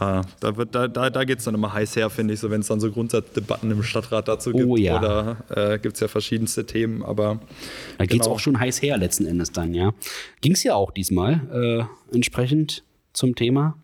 [0.00, 2.50] Ja, da, wird- da, da, da geht es dann immer heiß her, finde ich, so
[2.50, 4.68] wenn es dann so Grundsatzdebatten im Stadtrat dazu gibt.
[4.68, 4.98] Oh ja.
[4.98, 5.36] Oder
[5.74, 7.38] äh, gibt es ja verschiedenste Themen, aber
[7.96, 8.34] Da geht es Genau.
[8.36, 9.94] auch schon heiß her letzten Endes dann, ja.
[10.40, 13.78] Ging es ja auch diesmal äh, entsprechend zum Thema.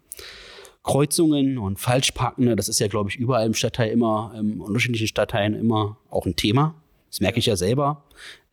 [0.82, 5.54] Kreuzungen und Falschparkende, das ist ja, glaube ich, überall im Stadtteil immer, im unterschiedlichen Stadtteilen
[5.54, 6.74] immer auch ein Thema.
[7.10, 8.02] Das merke ich ja selber.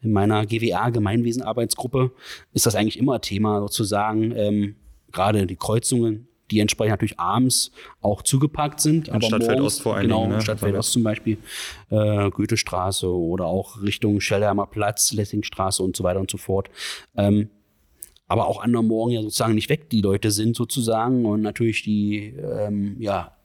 [0.01, 2.11] In meiner GWA, Gemeinwesenarbeitsgruppe,
[2.53, 4.75] ist das eigentlich immer Thema, sozusagen, ähm,
[5.11, 9.09] gerade die Kreuzungen, die entsprechend natürlich abends auch zugepackt sind.
[9.09, 10.41] aber Stadtfeld morgens, Ost vor allen genau, ne?
[10.41, 11.37] Stadtfeld Ost zum Beispiel,
[11.89, 16.69] äh, Goethestraße oder auch Richtung Schellheimer Platz, Lessingstraße und so weiter und so fort.
[17.15, 17.49] Ähm,
[18.27, 21.83] aber auch an der Morgen ja sozusagen nicht weg, die Leute sind sozusagen und natürlich
[21.83, 23.35] die, ähm, ja,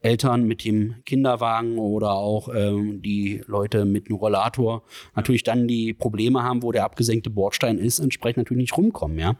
[0.00, 4.82] Eltern mit dem Kinderwagen oder auch ähm, die Leute mit einem Rollator
[5.14, 9.36] natürlich dann die Probleme haben, wo der abgesenkte Bordstein ist, entsprechend natürlich nicht rumkommen, ja.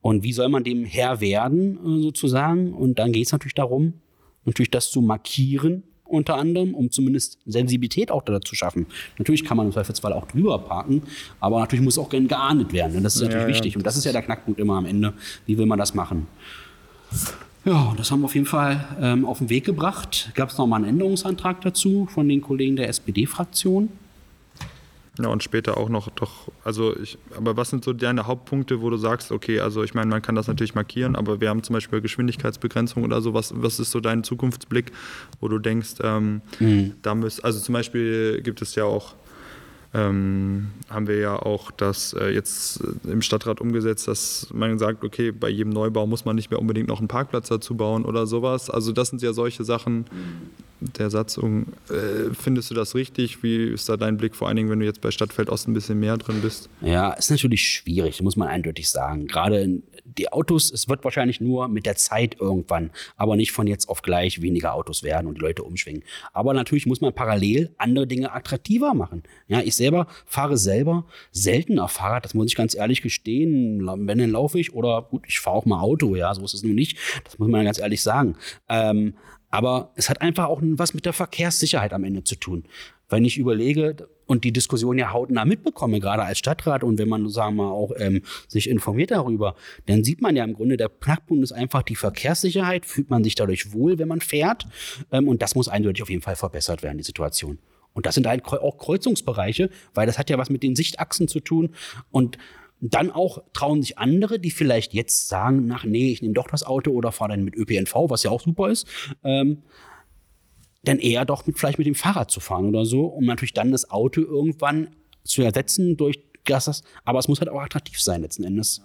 [0.00, 2.72] Und wie soll man dem Herr werden, äh, sozusagen?
[2.72, 3.94] Und dann geht es natürlich darum,
[4.44, 8.86] natürlich das zu markieren, unter anderem, um zumindest Sensibilität auch dazu zu schaffen.
[9.18, 11.02] Natürlich kann man im Zweifelsfall auch drüber parken,
[11.38, 12.96] aber natürlich muss auch gern geahndet werden.
[12.96, 13.76] Und das ist natürlich ja, wichtig.
[13.76, 15.12] Und das ist ja der Knackpunkt immer am Ende.
[15.46, 16.26] Wie will man das machen?
[17.64, 20.30] Ja, das haben wir auf jeden Fall ähm, auf den Weg gebracht.
[20.34, 23.90] Gab es noch mal einen Änderungsantrag dazu von den Kollegen der SPD-Fraktion?
[25.20, 28.88] Ja, und später auch noch doch, also ich, aber was sind so deine Hauptpunkte, wo
[28.88, 31.74] du sagst, okay, also ich meine, man kann das natürlich markieren, aber wir haben zum
[31.74, 34.92] Beispiel Geschwindigkeitsbegrenzung oder so, was, was ist so dein Zukunftsblick,
[35.40, 36.94] wo du denkst, ähm, mhm.
[37.02, 39.14] da müsst, also zum Beispiel gibt es ja auch
[39.94, 45.02] ähm, haben wir ja auch das äh, jetzt äh, im Stadtrat umgesetzt, dass man sagt,
[45.02, 48.26] okay, bei jedem Neubau muss man nicht mehr unbedingt noch einen Parkplatz dazu bauen oder
[48.26, 48.68] sowas.
[48.68, 50.04] Also das sind ja solche Sachen
[50.80, 51.66] der Satzung.
[51.88, 53.42] Äh, findest du das richtig?
[53.42, 55.74] Wie ist da dein Blick, vor allen Dingen, wenn du jetzt bei Stadtfeld Ost ein
[55.74, 56.68] bisschen mehr drin bist?
[56.82, 59.26] Ja, ist natürlich schwierig, muss man eindeutig sagen.
[59.26, 59.82] Gerade in
[60.16, 64.02] die Autos, es wird wahrscheinlich nur mit der Zeit irgendwann, aber nicht von jetzt auf
[64.02, 66.02] gleich weniger Autos werden und die Leute umschwingen.
[66.32, 69.22] Aber natürlich muss man parallel andere Dinge attraktiver machen.
[69.48, 73.86] Ja, ich selber fahre selber seltener Fahrrad, das muss ich ganz ehrlich gestehen.
[73.86, 76.62] Wenn, dann laufe ich oder gut, ich fahre auch mal Auto, ja, so ist es
[76.62, 76.98] nun nicht.
[77.24, 78.36] Das muss man ganz ehrlich sagen.
[78.68, 79.14] Ähm,
[79.50, 82.64] aber es hat einfach auch was mit der Verkehrssicherheit am Ende zu tun.
[83.08, 87.28] Wenn ich überlege und die Diskussion ja hautnah mitbekomme, gerade als Stadtrat und wenn man,
[87.30, 90.90] sagen wir mal, auch ähm, sich informiert darüber, dann sieht man ja im Grunde, der
[90.90, 92.84] Knackpunkt ist einfach die Verkehrssicherheit.
[92.86, 94.66] Fühlt man sich dadurch wohl, wenn man fährt?
[95.10, 97.58] Ähm, und das muss eindeutig auf jeden Fall verbessert werden, die Situation.
[97.94, 101.40] Und das sind halt auch Kreuzungsbereiche, weil das hat ja was mit den Sichtachsen zu
[101.40, 101.74] tun.
[102.10, 102.36] Und
[102.80, 106.62] dann auch trauen sich andere, die vielleicht jetzt sagen, nach, nee, ich nehme doch das
[106.64, 108.86] Auto oder fahre dann mit ÖPNV, was ja auch super ist,
[109.24, 109.62] ähm,
[110.88, 113.72] dann eher doch mit, vielleicht mit dem Fahrrad zu fahren oder so, um natürlich dann
[113.72, 114.88] das Auto irgendwann
[115.24, 116.82] zu ersetzen durch das.
[117.04, 118.82] Aber es muss halt auch attraktiv sein letzten Endes.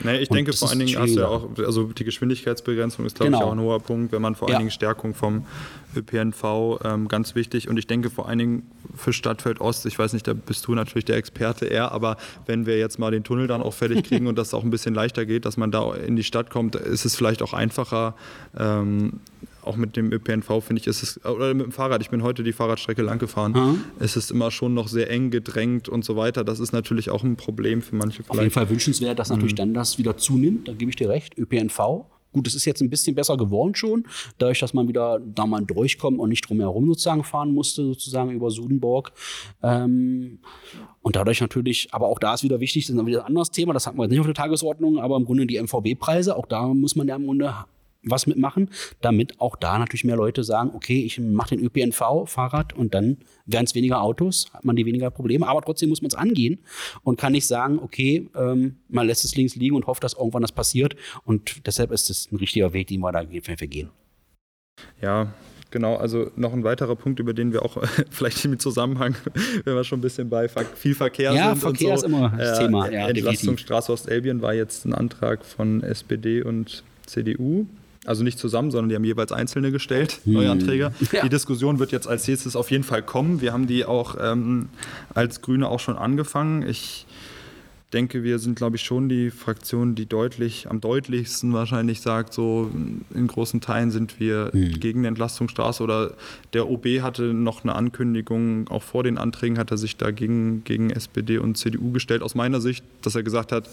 [0.00, 3.16] Nee, ich und denke vor allen Dingen hast du ja auch, also die Geschwindigkeitsbegrenzung ist,
[3.16, 3.40] glaube genau.
[3.40, 5.46] ich, auch ein hoher Punkt, wenn man vor allen Dingen Stärkung vom
[5.94, 7.68] ÖPNV ähm, ganz wichtig.
[7.68, 10.74] Und ich denke vor allen Dingen für Stadtfeld Ost, ich weiß nicht, da bist du
[10.74, 14.26] natürlich der Experte eher, aber wenn wir jetzt mal den Tunnel dann auch fertig kriegen
[14.26, 17.04] und das auch ein bisschen leichter geht, dass man da in die Stadt kommt, ist
[17.04, 18.16] es vielleicht auch einfacher,
[18.58, 19.20] ähm,
[19.62, 22.42] auch mit dem ÖPNV finde ich, ist es, oder mit dem Fahrrad, ich bin heute
[22.42, 23.84] die Fahrradstrecke lang gefahren, mhm.
[24.00, 26.44] es ist immer schon noch sehr eng gedrängt und so weiter.
[26.44, 28.22] Das ist natürlich auch ein Problem für manche.
[28.22, 28.30] Vielleicht.
[28.30, 29.56] Auf jeden Fall wünschenswert, dass natürlich mhm.
[29.56, 32.06] dann das wieder zunimmt, da gebe ich dir recht, ÖPNV.
[32.32, 34.04] Gut, es ist jetzt ein bisschen besser geworden schon,
[34.38, 38.50] dadurch, dass man wieder da mal durchkommt und nicht drumherum sozusagen fahren musste, sozusagen über
[38.50, 39.12] Sudenburg.
[39.62, 40.38] Ähm,
[41.02, 43.74] und dadurch natürlich, aber auch da ist wieder wichtig, das ist wieder ein anderes Thema,
[43.74, 46.68] das hatten wir jetzt nicht auf der Tagesordnung, aber im Grunde die MVB-Preise, auch da
[46.68, 47.54] muss man ja im Grunde
[48.04, 52.72] was mitmachen, damit auch da natürlich mehr Leute sagen, okay, ich mache den ÖPNV, Fahrrad
[52.72, 56.08] und dann werden es weniger Autos, hat man die weniger Probleme, aber trotzdem muss man
[56.08, 56.58] es angehen
[57.04, 60.42] und kann nicht sagen, okay, ähm, man lässt es links liegen und hofft, dass irgendwann
[60.42, 63.90] das passiert und deshalb ist es ein richtiger Weg, den wir da gehen.
[65.00, 65.32] Ja,
[65.72, 69.16] Genau, also noch ein weiterer Punkt, über den wir auch vielleicht im Zusammenhang,
[69.64, 71.54] wenn wir schon ein bisschen bei viel Verkehr ja, sind.
[71.54, 72.90] Ja, Verkehr so, ist immer das äh, Thema.
[72.90, 77.66] Ja, Entlastung Straße Ostelbien war jetzt ein Antrag von SPD und CDU.
[78.04, 80.32] Also nicht zusammen, sondern die haben jeweils einzelne gestellt, hm.
[80.32, 80.92] neue Anträge.
[81.12, 81.22] Ja.
[81.22, 83.40] Die Diskussion wird jetzt als nächstes auf jeden Fall kommen.
[83.40, 84.68] Wir haben die auch ähm,
[85.14, 86.62] als Grüne auch schon angefangen.
[86.68, 87.06] Ich
[87.92, 92.70] denke, wir sind, glaube ich, schon die Fraktion, die deutlich, am deutlichsten wahrscheinlich sagt, so
[93.14, 94.80] in großen Teilen sind wir mhm.
[94.80, 96.14] gegen die Entlastungsstraße oder
[96.52, 100.90] der OB hatte noch eine Ankündigung, auch vor den Anträgen hat er sich dagegen gegen
[100.90, 103.68] SPD und CDU gestellt, aus meiner Sicht, dass er gesagt hat,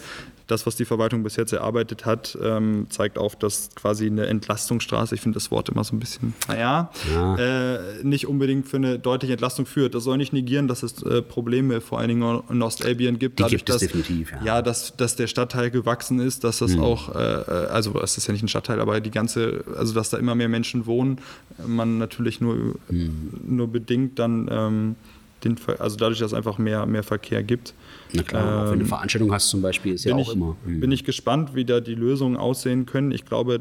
[0.47, 5.15] das, was die Verwaltung bis jetzt erarbeitet hat, ähm, zeigt auf, dass quasi eine Entlastungsstraße,
[5.15, 7.35] ich finde das Wort immer so ein bisschen, naja, ja.
[7.35, 9.93] äh, nicht unbedingt für eine deutliche Entlastung führt.
[9.93, 13.43] Das soll nicht negieren, dass es äh, Probleme vor allen Dingen in Ostelbien gibt, die
[13.43, 14.43] dadurch, gibt dass definitiv, ja.
[14.43, 16.81] ja, dass, dass der Stadtteil gewachsen ist, dass das mhm.
[16.81, 20.09] auch, äh, äh, also es ist ja nicht ein Stadtteil, aber die ganze, also dass
[20.09, 21.19] da immer mehr Menschen wohnen,
[21.65, 23.31] man natürlich nur, mhm.
[23.45, 24.95] nur bedingt dann ähm,
[25.43, 27.73] den, also dadurch, dass es einfach mehr, mehr Verkehr gibt.
[28.13, 30.35] Na klar, ähm, wenn du eine ähm, Veranstaltung hast zum Beispiel, ist ja auch ich,
[30.35, 30.55] immer.
[30.65, 30.79] Mhm.
[30.79, 33.11] Bin ich gespannt, wie da die Lösungen aussehen können.
[33.11, 33.59] Ich glaube,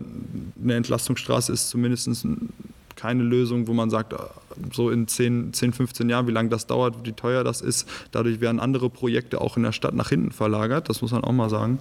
[0.63, 2.09] eine Entlastungsstraße ist zumindest
[2.99, 4.13] keine Lösung, wo man sagt,
[4.73, 7.89] so in 10, 10 15 Jahren, wie lange das dauert, wie teuer das ist.
[8.11, 11.33] Dadurch werden andere Projekte auch in der Stadt nach hinten verlagert, das muss man auch
[11.33, 11.79] mal sagen.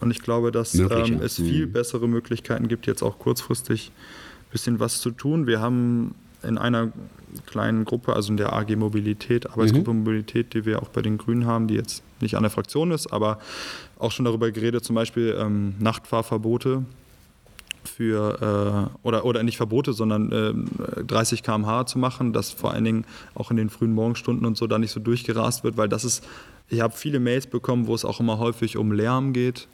[0.00, 1.72] Und ich glaube, dass ähm, es viel mhm.
[1.72, 5.46] bessere Möglichkeiten gibt, jetzt auch kurzfristig ein bisschen was zu tun.
[5.46, 6.90] Wir haben in einer
[7.44, 10.00] kleinen Gruppe, also in der AG Mobilität, Arbeitsgruppe mhm.
[10.00, 13.12] Mobilität, die wir auch bei den Grünen haben, die jetzt nicht an der Fraktion ist,
[13.12, 13.40] aber
[13.98, 16.84] auch schon darüber geredet, zum Beispiel ähm, Nachtfahrverbote
[17.96, 22.84] für äh, oder, oder nicht Verbote, sondern äh, 30 km/h zu machen, dass vor allen
[22.84, 23.04] Dingen
[23.34, 26.22] auch in den frühen Morgenstunden und so da nicht so durchgerast wird, weil das ist,
[26.68, 29.66] ich habe viele Mails bekommen, wo es auch immer häufig um Lärm geht.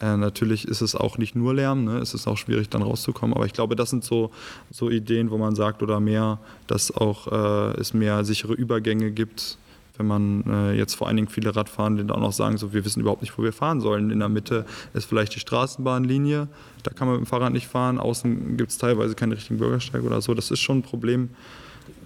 [0.00, 1.98] Äh, natürlich ist es auch nicht nur Lärm, ne?
[1.98, 4.30] es ist auch schwierig dann rauszukommen, aber ich glaube, das sind so,
[4.70, 9.58] so Ideen, wo man sagt oder mehr, dass auch äh, es mehr sichere Übergänge gibt
[10.00, 12.86] wenn man äh, jetzt vor allen Dingen viele Radfahrende dann auch noch sagen, so wir
[12.86, 14.10] wissen überhaupt nicht, wo wir fahren sollen.
[14.10, 16.48] In der Mitte ist vielleicht die Straßenbahnlinie,
[16.82, 17.98] da kann man mit dem Fahrrad nicht fahren.
[17.98, 20.32] Außen gibt es teilweise keinen richtigen Bürgersteig oder so.
[20.32, 21.28] Das ist schon ein Problem.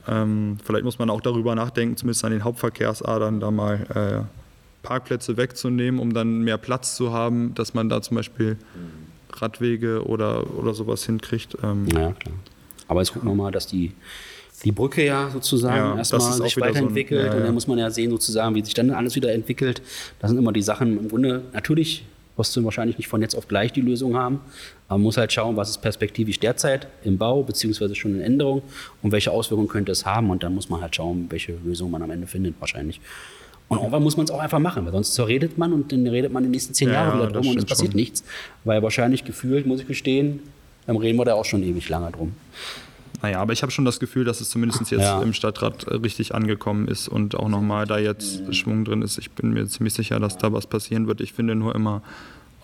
[0.08, 5.36] Ähm, vielleicht muss man auch darüber nachdenken, zumindest an den Hauptverkehrsadern da mal äh, Parkplätze
[5.36, 8.58] wegzunehmen, um dann mehr Platz zu haben, dass man da zum Beispiel
[9.32, 11.56] Radwege oder, oder sowas hinkriegt.
[11.62, 12.34] Ähm, ja, klar.
[12.88, 13.92] Aber jetzt gucken wir mal, dass die
[14.62, 17.20] die Brücke ja sozusagen ja, erstmal sich weiterentwickelt.
[17.20, 17.38] So ein, ja, ja.
[17.38, 19.82] Und dann muss man ja sehen, sozusagen, wie sich dann alles wieder entwickelt.
[20.20, 22.04] Das sind immer die Sachen im Grunde, natürlich
[22.36, 24.40] wirst du wahrscheinlich nicht von jetzt auf gleich die Lösung haben.
[24.88, 28.62] Aber man muss halt schauen, was ist perspektivisch derzeit im Bau, beziehungsweise schon in Änderung
[29.02, 30.30] und welche Auswirkungen könnte es haben.
[30.30, 33.00] Und dann muss man halt schauen, welche Lösung man am Ende findet, wahrscheinlich.
[33.68, 36.32] Und irgendwann muss man es auch einfach machen, weil sonst redet man und dann redet
[36.32, 38.00] man die nächsten zehn Jahre wieder drum und es passiert schon.
[38.00, 38.24] nichts.
[38.64, 40.40] Weil wahrscheinlich gefühlt, muss ich gestehen,
[40.86, 42.34] dann reden wir da auch schon ewig lange drum.
[43.22, 45.22] Naja, aber ich habe schon das Gefühl, dass es zumindest jetzt ja.
[45.22, 49.18] im Stadtrat äh, richtig angekommen ist und auch nochmal da jetzt Schwung drin ist.
[49.18, 51.20] Ich bin mir ziemlich sicher, dass da was passieren wird.
[51.20, 52.02] Ich finde nur immer,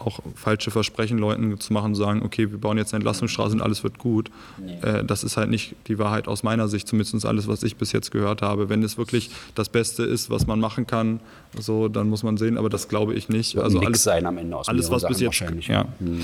[0.01, 3.83] auch falsche Versprechen Leuten zu machen, sagen, okay, wir bauen jetzt eine Entlastungsstraße und alles
[3.85, 4.31] wird gut.
[4.59, 4.79] Nee.
[4.83, 7.93] Äh, das ist halt nicht die Wahrheit aus meiner Sicht, zumindest alles, was ich bis
[7.93, 8.69] jetzt gehört habe.
[8.69, 11.21] Wenn es wirklich das Beste ist, was man machen kann,
[11.59, 13.55] so, dann muss man sehen, aber das glaube ich nicht.
[13.55, 15.69] Wird also alles sein am Ende aus alles, was bis jetzt wahrscheinlich.
[15.69, 15.87] Ja.
[15.99, 16.23] Mhm.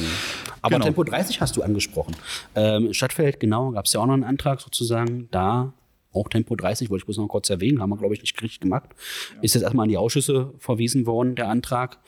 [0.62, 0.84] Aber genau.
[0.86, 2.16] Tempo 30 hast du angesprochen.
[2.54, 5.72] Ähm, Stadtfeld, genau, gab es ja auch noch einen Antrag sozusagen, da
[6.16, 8.60] auch Tempo 30, wollte ich bloß noch kurz erwähnen, haben wir, glaube ich, nicht richtig
[8.60, 8.90] gemacht.
[9.34, 9.42] Ja.
[9.42, 11.98] Ist jetzt erstmal an die Ausschüsse verwiesen worden, der Antrag.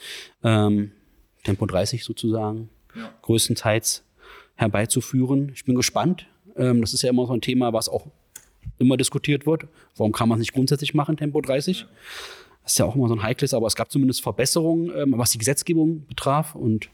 [0.42, 0.92] Ähm,
[1.44, 3.10] Tempo 30 sozusagen ja.
[3.22, 4.04] größtenteils
[4.56, 5.52] herbeizuführen.
[5.54, 6.26] Ich bin gespannt.
[6.56, 8.06] Ähm, das ist ja immer so ein Thema, was auch
[8.78, 9.66] immer diskutiert wird.
[9.96, 11.80] Warum kann man es nicht grundsätzlich machen, Tempo 30?
[11.80, 11.86] Ja.
[12.62, 15.30] Das ist ja auch immer so ein heikles, aber es gab zumindest Verbesserungen, ähm, was
[15.30, 16.54] die Gesetzgebung betraf.
[16.54, 16.90] Und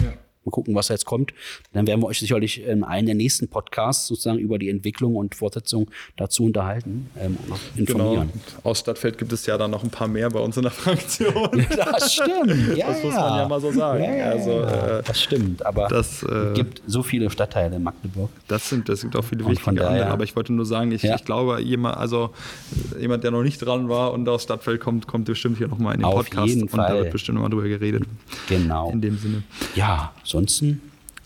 [0.00, 0.14] ja.
[0.48, 1.34] Mal gucken, was jetzt kommt.
[1.72, 5.34] Dann werden wir euch sicherlich in einem der nächsten Podcasts sozusagen über die Entwicklung und
[5.34, 8.30] Fortsetzung dazu unterhalten ähm, und informieren.
[8.32, 8.60] Genau.
[8.62, 11.66] Aus Stadtfeld gibt es ja dann noch ein paar mehr bei uns in der Fraktion.
[11.76, 12.76] das stimmt.
[12.76, 14.02] Ja, das muss man ja mal so sagen.
[14.04, 15.66] Ja, also, äh, das stimmt.
[15.66, 18.30] Aber es äh, gibt so viele Stadtteile in Magdeburg.
[18.48, 20.10] Das sind, das sind auch viele wichtige daher, andere.
[20.10, 21.16] Aber ich wollte nur sagen, ich, ja.
[21.16, 22.30] ich glaube, jemand, also
[22.98, 26.00] jemand, der noch nicht dran war und aus Stadtfeld kommt, kommt bestimmt hier nochmal in
[26.00, 26.88] den Auf Podcast und Fall.
[26.88, 28.04] da wird bestimmt nochmal drüber geredet.
[28.48, 28.90] Genau.
[28.90, 29.42] In dem Sinne.
[29.74, 30.80] Ja, so ansonsten?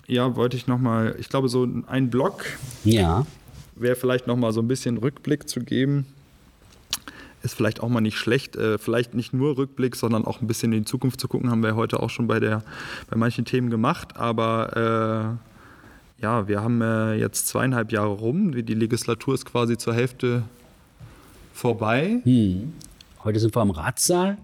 [0.07, 2.45] Ja, wollte ich nochmal, ich glaube, so ein Block
[2.85, 3.25] ja.
[3.77, 6.07] wäre vielleicht nochmal so ein bisschen Rückblick zu geben.
[7.43, 10.73] Ist vielleicht auch mal nicht schlecht, äh, vielleicht nicht nur Rückblick, sondern auch ein bisschen
[10.73, 12.63] in die Zukunft zu gucken, haben wir heute auch schon bei, der,
[13.11, 14.17] bei manchen Themen gemacht.
[14.17, 15.39] Aber
[16.21, 20.45] äh, ja, wir haben äh, jetzt zweieinhalb Jahre rum, die Legislatur ist quasi zur Hälfte
[21.53, 22.21] vorbei.
[22.23, 22.75] Hm.
[23.25, 24.39] Heute sind wir im Ratssaal,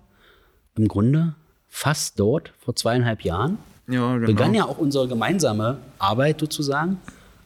[0.77, 1.35] im Grunde
[1.69, 3.59] fast dort, vor zweieinhalb Jahren.
[3.89, 4.27] Ja, genau.
[4.27, 6.99] Begann ja auch unsere gemeinsame Arbeit sozusagen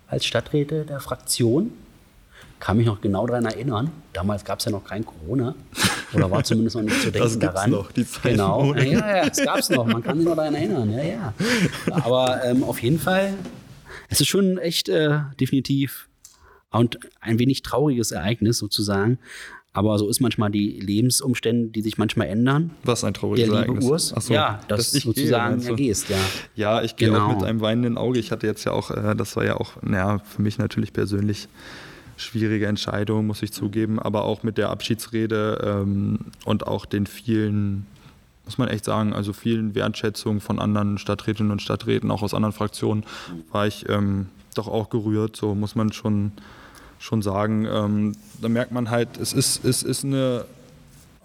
[0.08, 1.72] als Stadträte der Fraktion.
[2.58, 3.90] Kann mich noch genau daran erinnern.
[4.12, 5.54] Damals gab es ja noch kein Corona.
[6.12, 7.70] Oder war zumindest noch nicht zu denken das daran.
[7.70, 8.74] noch, die Zeit Genau.
[8.74, 9.86] Ja, ja, ja, es gab es noch.
[9.86, 10.92] Man kann sich noch daran erinnern.
[10.92, 11.34] Ja, ja.
[11.90, 13.34] Aber ähm, auf jeden Fall,
[14.08, 16.08] es ist schon echt äh, definitiv
[16.70, 19.18] und ein wenig trauriges Ereignis sozusagen,
[19.74, 22.72] aber so ist manchmal die Lebensumstände, die sich manchmal ändern.
[22.84, 26.08] Was ein trauriges Der liebe Urs, so, ja, dass, dass ich sozusagen gehe, ja, gehst,
[26.10, 26.16] ja.
[26.54, 27.26] Ja, ich gehe genau.
[27.26, 28.18] auch mit einem weinenden Auge.
[28.18, 31.48] Ich hatte jetzt ja auch, äh, das war ja auch, naja, für mich natürlich persönlich
[32.18, 37.86] schwierige Entscheidung, muss ich zugeben, aber auch mit der Abschiedsrede ähm, und auch den vielen,
[38.44, 42.52] muss man echt sagen, also vielen Wertschätzungen von anderen Stadträtinnen und Stadträten, auch aus anderen
[42.52, 43.04] Fraktionen,
[43.50, 45.34] war ich ähm, doch auch gerührt.
[45.36, 46.32] So muss man schon
[47.02, 47.66] schon sagen.
[47.68, 50.44] Ähm, da merkt man halt, es ist, es ist eine,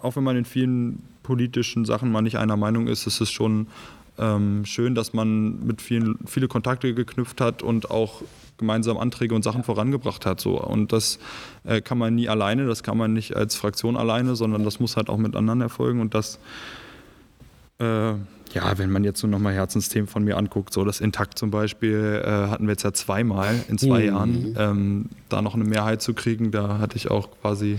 [0.02, 3.68] auch wenn man in vielen politischen Sachen mal nicht einer Meinung ist, ist es schon
[4.18, 8.22] ähm, schön, dass man mit vielen viele Kontakte geknüpft hat und auch
[8.56, 10.40] gemeinsam Anträge und Sachen vorangebracht hat.
[10.40, 10.60] So.
[10.60, 11.20] Und das
[11.62, 14.96] äh, kann man nie alleine, das kann man nicht als Fraktion alleine, sondern das muss
[14.96, 16.40] halt auch mit anderen erfolgen und das
[17.78, 18.14] äh,
[18.54, 22.22] ja, wenn man jetzt so nochmal Herzensthemen von mir anguckt, so das Intakt zum Beispiel,
[22.24, 24.06] äh, hatten wir jetzt ja zweimal in zwei mhm.
[24.06, 27.78] Jahren, ähm, da noch eine Mehrheit zu kriegen, da hatte ich auch quasi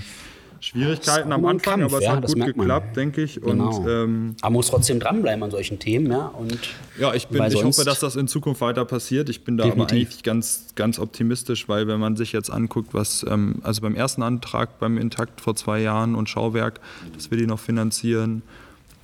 [0.62, 3.40] Schwierigkeiten am Anfang, Kampf, aber es ja, hat gut geklappt, denke ich.
[3.42, 3.78] Genau.
[3.78, 6.28] Und, ähm, aber man muss trotzdem dranbleiben an solchen Themen, ja.
[6.28, 6.60] Und
[7.00, 9.30] ja, ich, bin, ich hoffe, dass das in Zukunft weiter passiert.
[9.30, 9.92] Ich bin da definitiv.
[9.92, 13.96] aber eigentlich ganz, ganz optimistisch, weil wenn man sich jetzt anguckt, was, ähm, also beim
[13.96, 16.82] ersten Antrag beim Intakt vor zwei Jahren und Schauwerk,
[17.16, 18.42] dass wir die noch finanzieren,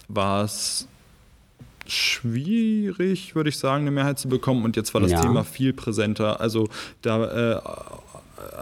[0.08, 0.88] war es
[1.88, 4.64] schwierig, würde ich sagen, eine Mehrheit zu bekommen.
[4.66, 5.22] Und jetzt war das Ja.
[5.22, 6.40] Thema viel präsenter.
[6.42, 6.68] Also
[7.02, 7.62] da, äh,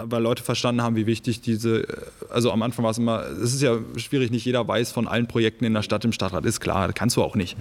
[0.04, 1.86] weil Leute verstanden haben, wie wichtig diese,
[2.30, 5.28] also am Anfang war es immer, es ist ja schwierig, nicht jeder weiß von allen
[5.28, 7.58] Projekten in der Stadt im Stadtrat, ist klar, kannst du auch nicht.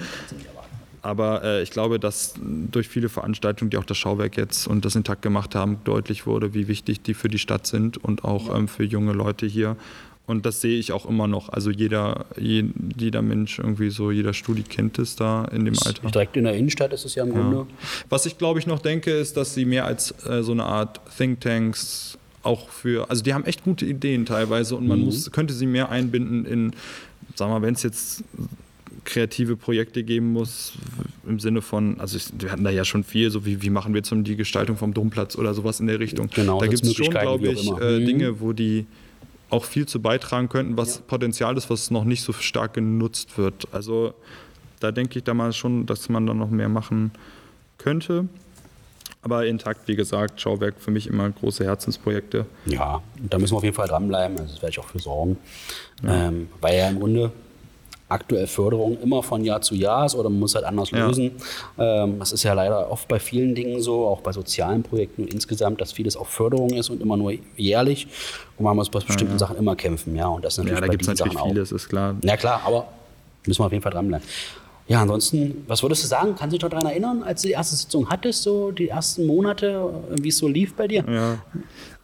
[1.02, 4.94] Aber äh, ich glaube, dass durch viele Veranstaltungen, die auch das Schauwerk jetzt und das
[4.94, 8.68] intakt gemacht haben, deutlich wurde, wie wichtig die für die Stadt sind und auch ähm,
[8.68, 9.76] für junge Leute hier.
[10.26, 11.48] Und das sehe ich auch immer noch.
[11.48, 12.64] Also jeder, je,
[12.96, 16.08] jeder Mensch, irgendwie so, jeder Studi kennt es da in dem Alter.
[16.10, 17.66] Direkt in der Innenstadt ist es ja im Grunde.
[18.08, 21.00] Was ich glaube ich noch denke, ist, dass sie mehr als äh, so eine Art
[21.16, 25.66] Thinktanks auch für, also die haben echt gute Ideen teilweise und man muss, könnte sie
[25.66, 26.72] mehr einbinden in,
[27.34, 28.24] sagen wir mal, wenn es jetzt
[29.04, 30.72] kreative Projekte geben muss,
[31.26, 33.92] im Sinne von, also ich, wir hatten da ja schon viel, so wie, wie machen
[33.94, 36.28] wir jetzt die Gestaltung vom Domplatz oder sowas in der Richtung.
[36.34, 38.06] Genau, da gibt es schon, glaube ich, äh, Mhm.
[38.06, 38.86] Dinge, wo die
[39.52, 43.68] auch viel zu beitragen könnten, was Potenzial ist, was noch nicht so stark genutzt wird.
[43.70, 44.14] Also
[44.80, 47.12] da denke ich damals schon, dass man da noch mehr machen
[47.76, 48.26] könnte.
[49.20, 52.46] Aber intakt, wie gesagt, Schauwerk für mich immer große Herzensprojekte.
[52.64, 54.38] Ja, da müssen wir auf jeden Fall dranbleiben.
[54.38, 55.36] Also das werde ich auch für sorgen.
[56.04, 57.30] Ähm, weil ja im Grunde
[58.12, 61.06] aktuell Förderung immer von Jahr zu Jahr ist oder man muss halt anders Ja.
[61.06, 61.32] lösen.
[61.78, 65.80] Ähm, das ist ja leider oft bei vielen Dingen so, auch bei sozialen Projekten insgesamt,
[65.80, 68.06] dass vieles auch Förderung ist und immer nur jährlich.
[68.56, 70.14] Und man muss bei bestimmten Sachen immer kämpfen.
[70.14, 71.48] Ja, und das ist natürlich Ja, da bei gibt es natürlich Sachen auch.
[71.52, 72.14] vieles, ist klar.
[72.22, 72.86] Ja klar, aber
[73.46, 74.26] müssen wir auf jeden Fall dranbleiben.
[74.88, 76.34] Ja, ansonsten, was würdest du sagen?
[76.36, 79.26] Kannst du dich noch daran erinnern, als du die erste Sitzung hattest, so die ersten
[79.26, 79.88] Monate,
[80.20, 81.04] wie es so lief bei dir?
[81.08, 81.38] Ja.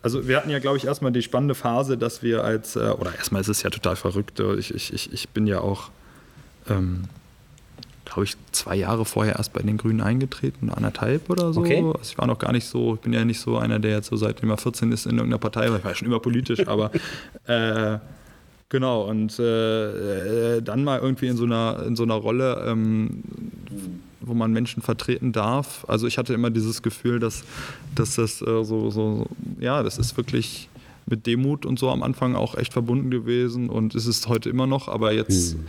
[0.01, 3.15] Also wir hatten ja, glaube ich, erstmal die spannende Phase, dass wir als, äh, oder
[3.17, 4.41] erstmal ist es ja total verrückt.
[4.59, 5.91] ich, ich, ich bin ja auch,
[6.69, 7.05] ähm,
[8.05, 11.61] glaube ich, zwei Jahre vorher erst bei den Grünen eingetreten, anderthalb oder so.
[11.61, 11.79] Okay.
[11.79, 14.09] Also ich war noch gar nicht so, ich bin ja nicht so einer, der jetzt
[14.09, 16.91] so seitdem er 14 ist in irgendeiner Partei, weil ich war schon immer politisch, aber
[17.47, 17.99] äh,
[18.69, 23.23] genau, und äh, äh, dann mal irgendwie in so einer, in so einer Rolle, ähm,
[24.21, 25.85] wo man Menschen vertreten darf.
[25.89, 27.45] Also ich hatte immer dieses Gefühl, dass,
[27.95, 29.27] dass das äh, so, so,
[29.61, 30.69] ja, das ist wirklich
[31.07, 34.67] mit Demut und so am Anfang auch echt verbunden gewesen und es ist heute immer
[34.67, 35.67] noch, aber jetzt, ähm,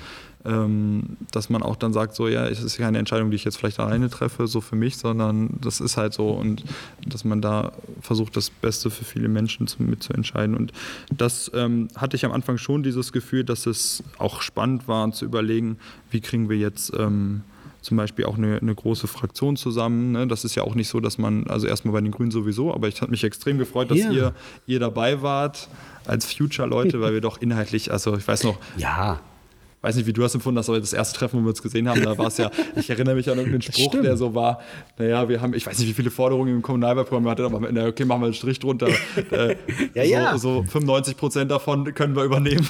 [1.31, 3.79] dass man auch dann sagt, so ja, es ist keine Entscheidung, die ich jetzt vielleicht
[3.79, 6.63] alleine treffe, so für mich, sondern das ist halt so und
[7.05, 10.55] dass man da versucht, das Beste für viele Menschen zu, mitzuentscheiden.
[10.55, 10.71] Und
[11.15, 15.25] das ähm, hatte ich am Anfang schon dieses Gefühl, dass es auch spannend war zu
[15.25, 15.77] überlegen,
[16.11, 17.41] wie kriegen wir jetzt ähm,
[17.81, 20.11] zum Beispiel auch eine, eine große Fraktion zusammen.
[20.11, 20.27] Ne?
[20.27, 22.87] Das ist ja auch nicht so, dass man, also erstmal bei den Grünen sowieso, aber
[22.89, 24.11] ich habe mich extrem gefreut, dass Ja.
[24.11, 24.33] ihr,
[24.67, 25.69] ihr dabei wart
[26.05, 29.21] als Future-Leute, weil wir doch inhaltlich, also ich weiß noch, Ja,
[29.81, 31.87] weiß nicht, wie du das empfunden hast, aber das erste Treffen, wo wir uns gesehen
[31.87, 34.05] haben, da war es ja, ich erinnere mich an irgendeinen Spruch, Stimmt.
[34.05, 34.59] der so war,
[34.97, 37.63] naja, wir haben, ich weiß nicht, wie viele Forderungen im Kommunalwahlprogramm wir hatten, aber am
[37.65, 38.87] Ende, okay, machen wir einen Strich drunter.
[39.31, 39.55] Äh,
[39.93, 40.37] Ja, ja.
[40.37, 42.67] So, so 95 Prozent davon können wir übernehmen.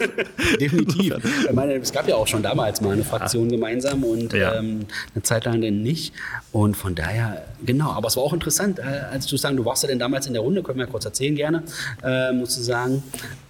[0.60, 1.14] definitiv.
[1.48, 4.54] ich meine, es gab ja auch schon damals mal eine Fraktion gemeinsam und Ja.
[4.56, 6.12] ähm, eine Zeit lang dann nicht.
[6.52, 9.82] Und von daher, genau, aber es war auch interessant, äh, als du sagen, du warst
[9.82, 11.62] ja denn damals in der Runde, können wir ja kurz erzählen gerne,
[12.04, 13.02] ähm, sozusagen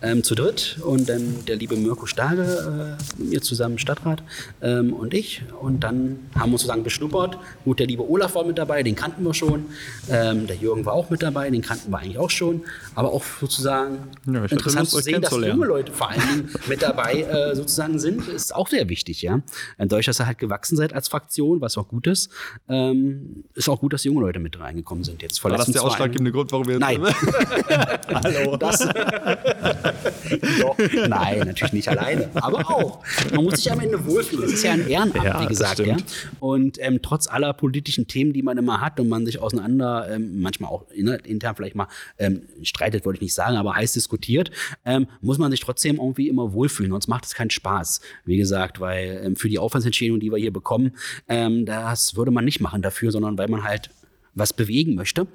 [0.03, 4.23] ähm, zu dritt und dann der liebe Mirko Starge, mir zusammen Stadtrat
[4.63, 5.43] ähm, und ich.
[5.61, 7.39] Und dann haben wir uns sozusagen beschnuppert.
[7.65, 9.67] Gut, der liebe Olaf war mit dabei, den kannten wir schon.
[10.11, 12.63] Ähm, der Jürgen war auch mit dabei, den kannten wir eigentlich auch schon.
[12.95, 17.23] Aber auch sozusagen Ja, interessant zu sehen, dass junge Leute vor allen Dingen mit dabei
[17.23, 19.37] äh, sozusagen sind, ist auch sehr wichtig, ja.
[19.79, 22.31] Äh, Dadurch, dass ihr halt gewachsen seid als Fraktion, was auch gut ist,
[22.69, 25.23] ähm, ist auch gut, dass junge Leute mit reingekommen sind.
[25.23, 27.03] Jetzt War das der ausschlaggebende Grund, warum wir jetzt Nein.
[28.15, 28.57] Hallo.
[28.57, 28.81] Das,
[30.61, 30.77] Doch,
[31.09, 32.86] nein, natürlich nicht alleine, aber auch.
[33.35, 34.45] Man muss sich am Ende wohlfühlen.
[34.45, 35.79] Es ist ja ein Ehrenamt, Ja, wie das gesagt.
[35.81, 35.97] Ja.
[36.41, 40.41] Und ähm, trotz aller politischen Themen, die man immer hat und man sich auseinander, ähm,
[40.41, 44.51] manchmal auch intern vielleicht mal ähm, streitet, wollte ich nicht sagen, aber heiß diskutiert,
[44.85, 46.93] ähm, muss man sich trotzdem irgendwie immer wohlfühlen.
[46.93, 50.53] Sonst macht es keinen Spaß, wie gesagt, weil ähm, für die Aufwandsentschädigung, die wir hier
[50.53, 50.93] bekommen,
[51.29, 53.91] ähm, das würde man nicht machen dafür, sondern weil man halt
[54.35, 55.27] was bewegen möchte.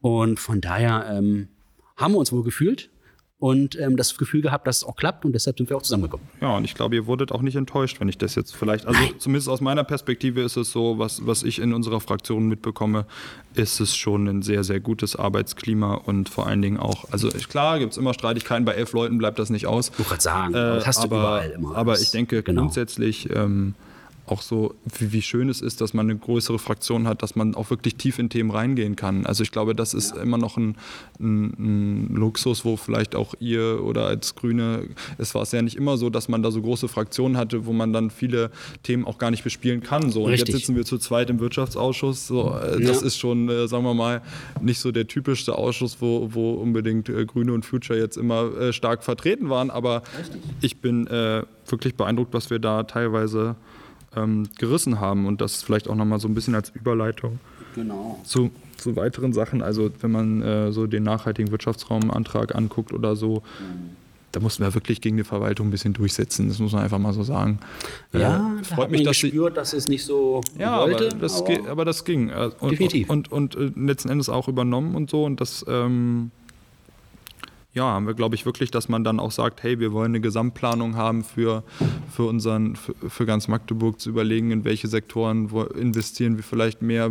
[0.00, 1.06] Und von daher
[1.96, 2.90] haben wir uns wohl gefühlt
[3.42, 6.24] und ähm, das Gefühl gehabt, dass es auch klappt und deshalb sind wir auch zusammengekommen.
[6.40, 9.00] Ja, und ich glaube, ihr wurdet auch nicht enttäuscht, wenn ich das jetzt vielleicht, also
[9.18, 13.04] zumindest aus meiner Perspektive ist es so, was, was ich in unserer Fraktion mitbekomme,
[13.54, 17.80] ist es schon ein sehr, sehr gutes Arbeitsklima und vor allen Dingen auch, also klar,
[17.80, 19.88] gibt es immer Streitigkeiten, bei elf Leuten bleibt das nicht aus.
[19.88, 21.76] Ich wollte gerade sagen, aber das hast du aber, überall immer.
[21.76, 22.60] Aber ich denke genau.
[22.60, 23.74] grundsätzlich ähm,
[24.32, 27.54] auch so, wie, wie schön es ist, dass man eine größere Fraktion hat, dass man
[27.54, 29.26] auch wirklich tief in Themen reingehen kann.
[29.26, 30.76] Also ich glaube, das ist immer noch ein,
[31.20, 35.76] ein, ein Luxus, wo vielleicht auch ihr oder als Grüne, es war es ja nicht
[35.76, 38.50] immer so, dass man da so große Fraktionen hatte, wo man dann viele
[38.82, 40.10] Themen auch gar nicht bespielen kann.
[40.10, 40.24] So.
[40.24, 40.48] Und Richtig.
[40.48, 42.26] jetzt sitzen wir zu zweit im Wirtschaftsausschuss.
[42.26, 43.06] So, äh, das Ja.
[43.06, 44.22] ist schon, äh, sagen wir mal,
[44.60, 48.72] nicht so der typischste Ausschuss, wo, wo unbedingt äh, Grüne und Future jetzt immer äh,
[48.72, 49.70] stark vertreten waren.
[49.70, 50.02] Aber
[50.62, 53.56] ich bin äh, wirklich beeindruckt, was wir da teilweise
[54.16, 55.26] ähm, gerissen haben.
[55.26, 57.38] Und das vielleicht auch nochmal so ein bisschen als Überleitung
[57.74, 58.18] Genau.
[58.24, 59.62] zu, zu weiteren Sachen.
[59.62, 63.42] Also wenn man äh, so den nachhaltigen Wirtschaftsraumantrag anguckt oder so,
[64.32, 66.48] da mussten wir wirklich gegen die Verwaltung ein bisschen durchsetzen.
[66.48, 67.58] Das muss man einfach mal so sagen.
[68.12, 71.08] Ja, Äh, freut hat mich, dass gespürt, dass es nicht so ja, wollte.
[71.10, 72.30] aber, das aber aber das ging.
[72.30, 73.10] Äh, Und, Definitiv.
[73.10, 75.24] Und, und, äh, letzten Endes auch übernommen und so.
[75.24, 76.30] Und das, ähm,
[77.74, 80.20] ja, haben wir, glaube ich, wirklich, dass man dann auch sagt, hey, wir wollen eine
[80.20, 81.62] Gesamtplanung haben für,
[82.14, 85.48] für unseren, für, für ganz Magdeburg zu überlegen, in welche Sektoren
[85.78, 87.10] investieren wir vielleicht mehr,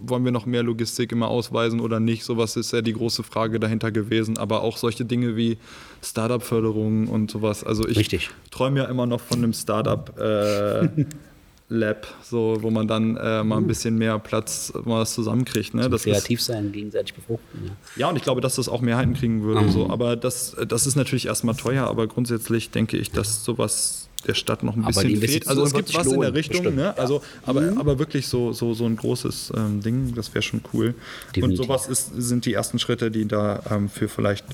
[0.00, 2.24] wollen wir noch mehr Logistik immer ausweisen oder nicht.
[2.24, 4.36] Sowas ist ja die große Frage dahinter gewesen.
[4.36, 5.56] Aber auch solche Dinge wie
[6.02, 7.64] Startup-Förderung und sowas.
[7.64, 8.30] Also ich Richtig.
[8.50, 10.18] träume ja immer noch von einem Startup.
[10.18, 10.88] Äh,
[11.70, 15.74] Lab, so, wo man dann äh, mal ein bisschen mehr Platz mal was zusammenkriegt.
[15.74, 15.90] Ne?
[15.90, 17.60] Das ist, kreativ sein, gegenseitig befruchten.
[17.64, 17.70] Ja.
[17.96, 19.68] ja, und ich glaube, dass das auch Mehrheiten kriegen würde.
[19.70, 19.90] So.
[19.90, 24.62] Aber das, das ist natürlich erstmal teuer, aber grundsätzlich denke ich, dass sowas der Stadt
[24.62, 25.46] noch ein bisschen fehlt.
[25.46, 26.82] Also es gibt was in der Richtung, bestimmt, ne?
[26.84, 26.94] ja.
[26.94, 30.94] also, aber, aber wirklich so, so, so ein großes ähm, Ding, das wäre schon cool.
[31.36, 31.60] Definitiv.
[31.60, 34.44] Und sowas ist, sind die ersten Schritte, die da ähm, für vielleicht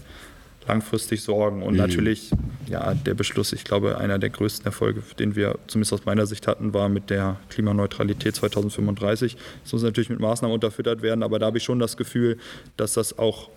[0.66, 1.58] langfristig sorgen.
[1.58, 1.62] Mhm.
[1.64, 2.30] Und natürlich,
[2.68, 6.46] ja, der Beschluss, ich glaube, einer der größten Erfolge, den wir zumindest aus meiner Sicht
[6.46, 9.36] hatten, war mit der Klimaneutralität 2035.
[9.62, 12.38] Das muss natürlich mit Maßnahmen unterfüttert werden, aber da habe ich schon das Gefühl,
[12.76, 13.48] dass das auch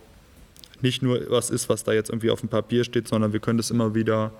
[0.80, 3.58] nicht nur was ist, was da jetzt irgendwie auf dem Papier steht, sondern wir können
[3.58, 4.32] das immer wieder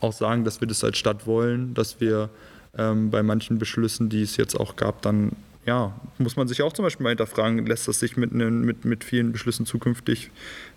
[0.00, 2.30] auch sagen, dass wir das als Stadt wollen, dass wir
[2.76, 5.32] ähm, bei manchen Beschlüssen, die es jetzt auch gab, dann
[5.66, 9.04] ja, muss man sich auch zum Beispiel mal hinterfragen, lässt das sich mit, mit, mit
[9.04, 10.30] vielen Beschlüssen zukünftig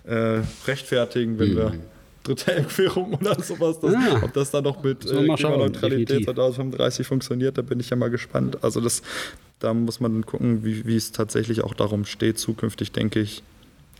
[0.04, 1.74] äh, rechtfertigen, wenn wir
[2.22, 4.20] dritte Empfehlung oder sowas, das, Ah.
[4.22, 6.24] ob das dann noch mit äh, Klimaneutralität definitiv.
[6.26, 8.62] 2035 funktioniert, da bin ich ja mal gespannt.
[8.64, 9.02] Also das,
[9.60, 13.42] da muss man dann gucken, wie, wie es tatsächlich auch darum steht, zukünftig, denke ich,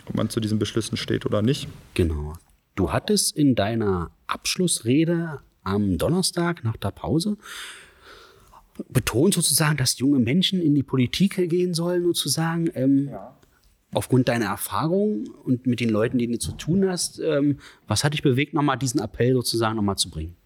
[0.08, 1.68] ob man zu diesen Beschlüssen steht oder nicht.
[1.94, 2.34] Genau.
[2.74, 7.36] Du hattest in deiner Abschlussrede am Donnerstag nach der Pause
[8.88, 12.70] betont sozusagen, dass junge Menschen in die Politik gehen sollen, sozusagen.
[12.74, 13.10] Ähm,
[13.94, 18.12] Aufgrund deiner Erfahrung und mit den Leuten, denen du zu tun hast, ähm, was hat
[18.12, 20.36] dich bewegt, nochmal diesen Appell sozusagen nochmal zu bringen?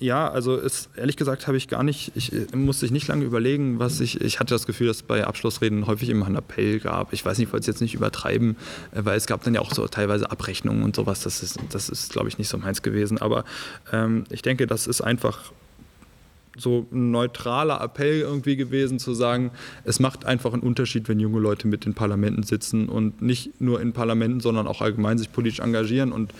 [0.00, 3.24] Ja, also ist, ehrlich gesagt habe ich gar nicht, ich äh, musste ich nicht lange
[3.24, 6.78] überlegen, was ich, ich hatte das Gefühl, dass es bei Abschlussreden häufig immer einen Appell
[6.78, 7.12] gab.
[7.12, 8.56] Ich weiß nicht, ich wollte es jetzt nicht übertreiben,
[8.92, 11.88] äh, weil es gab dann ja auch so teilweise Abrechnungen und sowas, das ist, das
[11.88, 13.18] ist glaube ich, nicht so meins gewesen.
[13.18, 13.44] Aber
[13.92, 15.52] ähm, ich denke, das ist einfach
[16.58, 19.50] so ein neutraler Appell irgendwie gewesen, zu sagen,
[19.84, 23.80] es macht einfach einen Unterschied, wenn junge Leute mit in Parlamenten sitzen und nicht nur
[23.80, 26.12] in Parlamenten, sondern auch allgemein sich politisch engagieren.
[26.12, 26.32] Und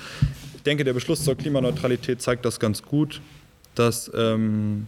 [0.57, 3.21] ich denke, der Beschluss zur Klimaneutralität zeigt das ganz gut,
[3.75, 4.87] dass ähm,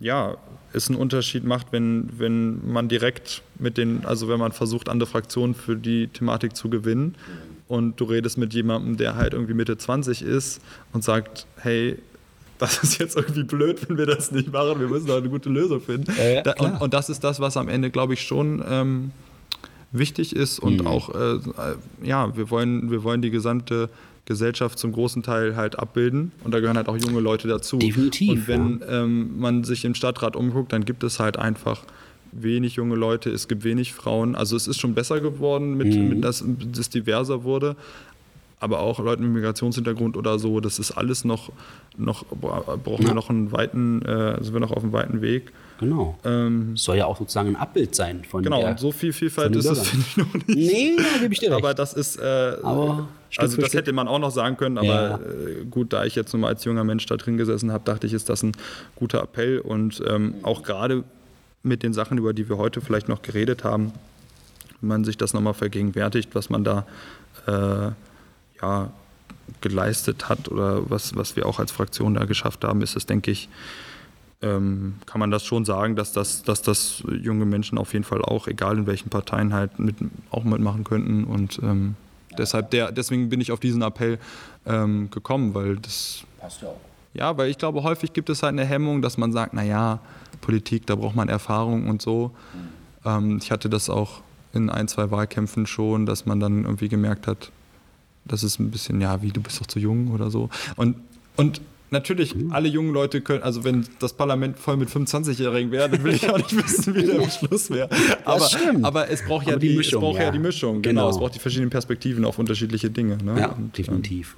[0.00, 0.36] ja,
[0.72, 5.08] es einen Unterschied macht, wenn, wenn man direkt mit den, also wenn man versucht, andere
[5.08, 7.14] Fraktionen für die Thematik zu gewinnen
[7.68, 10.60] und du redest mit jemandem, der halt irgendwie Mitte 20 ist
[10.92, 11.98] und sagt, hey,
[12.58, 15.48] das ist jetzt irgendwie blöd, wenn wir das nicht machen, wir müssen da eine gute
[15.48, 16.12] Lösung finden.
[16.16, 19.10] Ja, ja, da, und, und das ist das, was am Ende, glaube ich, schon ähm,
[19.92, 20.86] wichtig ist und Mhm.
[20.86, 21.40] auch, äh, äh,
[22.02, 23.88] ja, wir wollen, wir wollen die gesamte
[24.26, 27.78] Gesellschaft zum großen Teil halt abbilden und da gehören halt auch junge Leute dazu.
[27.78, 31.82] Definitiv, Und wenn ähm, man sich im Stadtrat umguckt, dann gibt es halt einfach
[32.32, 34.34] wenig junge Leute, es gibt wenig Frauen.
[34.34, 36.08] Also es ist schon besser geworden, mit, Mhm.
[36.10, 36.44] mit dass
[36.78, 37.74] es diverser wurde.
[38.60, 41.50] Aber auch Leute mit Migrationshintergrund oder so, das ist alles noch,
[41.96, 43.14] noch brauchen wir Ja.
[43.14, 45.52] noch einen weiten, äh, sind wir noch auf einem weiten Weg.
[45.78, 46.18] Genau.
[46.24, 48.70] Ähm, Soll ja auch sozusagen ein Abbild sein von genau, der.
[48.70, 50.48] und so viel Vielfalt ist es, finde ich, noch nicht.
[50.48, 51.58] nee, da gebe ich dir recht.
[51.58, 54.86] Aber das ist, äh, Aber Stück also das hätte man auch noch sagen können, aber
[54.86, 55.14] Ja.
[55.18, 58.08] äh, gut, da ich jetzt nur mal als junger Mensch da drin gesessen habe, dachte
[58.08, 58.52] ich, ist das ein
[58.96, 61.04] guter Appell und ähm, auch gerade
[61.62, 63.92] mit den Sachen, über die wir heute vielleicht noch geredet haben,
[64.80, 66.86] wenn man sich das nochmal vergegenwärtigt, was man da
[67.46, 67.92] äh,
[68.60, 68.90] ja,
[69.60, 73.30] geleistet hat oder was, was wir auch als Fraktion da geschafft haben, ist es, denke
[73.30, 73.48] ich,
[74.40, 78.22] ähm, kann man das schon sagen, dass das, dass das junge Menschen auf jeden Fall
[78.22, 79.96] auch, egal in welchen Parteien halt mit,
[80.30, 81.24] auch mitmachen könnten.
[81.24, 81.96] Und ähm,
[82.36, 84.18] deshalb der, deswegen bin ich auf diesen Appell
[84.64, 86.80] ähm, gekommen, weil das Passt ja auch.
[87.14, 89.98] ja, weil ich glaube, häufig gibt es halt eine Hemmung, dass man sagt, naja,
[90.40, 92.30] Politik, da braucht man Erfahrung und so.
[93.04, 94.20] Ähm, ich hatte das auch
[94.52, 97.50] in ein, zwei Wahlkämpfen schon, dass man dann irgendwie gemerkt hat,
[98.28, 100.48] das ist ein bisschen, ja, wie, du bist doch zu jung oder so.
[100.76, 100.96] Und,
[101.36, 101.60] und
[101.90, 106.14] natürlich, alle jungen Leute können, also wenn das Parlament voll mit 25-Jährigen wäre, dann will
[106.14, 107.88] ich auch nicht wissen, wie der Beschluss wäre.
[108.24, 108.48] Aber,
[108.82, 110.24] aber es braucht ja Aber die die, Mischung, es braucht ja.
[110.26, 110.30] ja.
[110.30, 111.00] die Mischung, Genau.
[111.02, 111.10] genau.
[111.10, 113.18] Es braucht die verschiedenen Perspektiven auf unterschiedliche Dinge.
[113.22, 113.40] Ne?
[113.40, 114.36] Ja, Und, ähm, definitiv.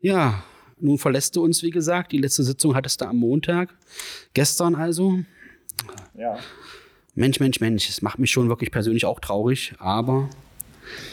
[0.00, 0.42] Ja,
[0.80, 2.12] nun verlässt du uns, wie gesagt.
[2.12, 3.74] Die letzte Sitzung hattest du am Montag.
[4.34, 5.18] Gestern also.
[6.16, 6.38] ja.
[7.14, 7.88] Mensch, Mensch, Mensch.
[7.88, 10.30] Es macht mich schon wirklich persönlich auch traurig, aber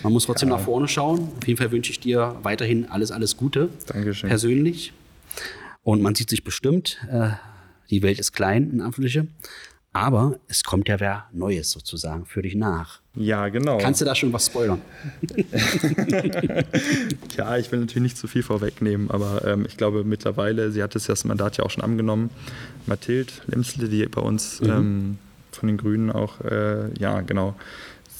[0.03, 1.29] man muss trotzdem nach vorne schauen.
[1.37, 3.69] Auf jeden Fall wünsche ich dir weiterhin alles, alles Gute.
[3.87, 4.29] Dankeschön.
[4.29, 4.93] Persönlich.
[5.83, 6.97] Und man sieht sich bestimmt.
[7.11, 7.29] Äh,
[7.89, 9.33] Die Welt ist klein, in Anführungsstrichen.
[9.93, 12.99] Aber es kommt ja wer Neues sozusagen für dich nach.
[13.15, 13.79] Ja, genau.
[13.79, 14.79] Kannst du da schon was spoilern?
[17.35, 20.95] ja, ich will natürlich nicht zu viel vorwegnehmen, aber ähm, ich glaube mittlerweile, sie hat
[20.95, 22.29] es ja das Mandat ja auch schon angenommen.
[22.85, 24.69] Mathilde Lemsle, die bei uns mhm.
[24.69, 25.17] ähm,
[25.51, 27.55] von den Grünen auch, äh, ja, genau,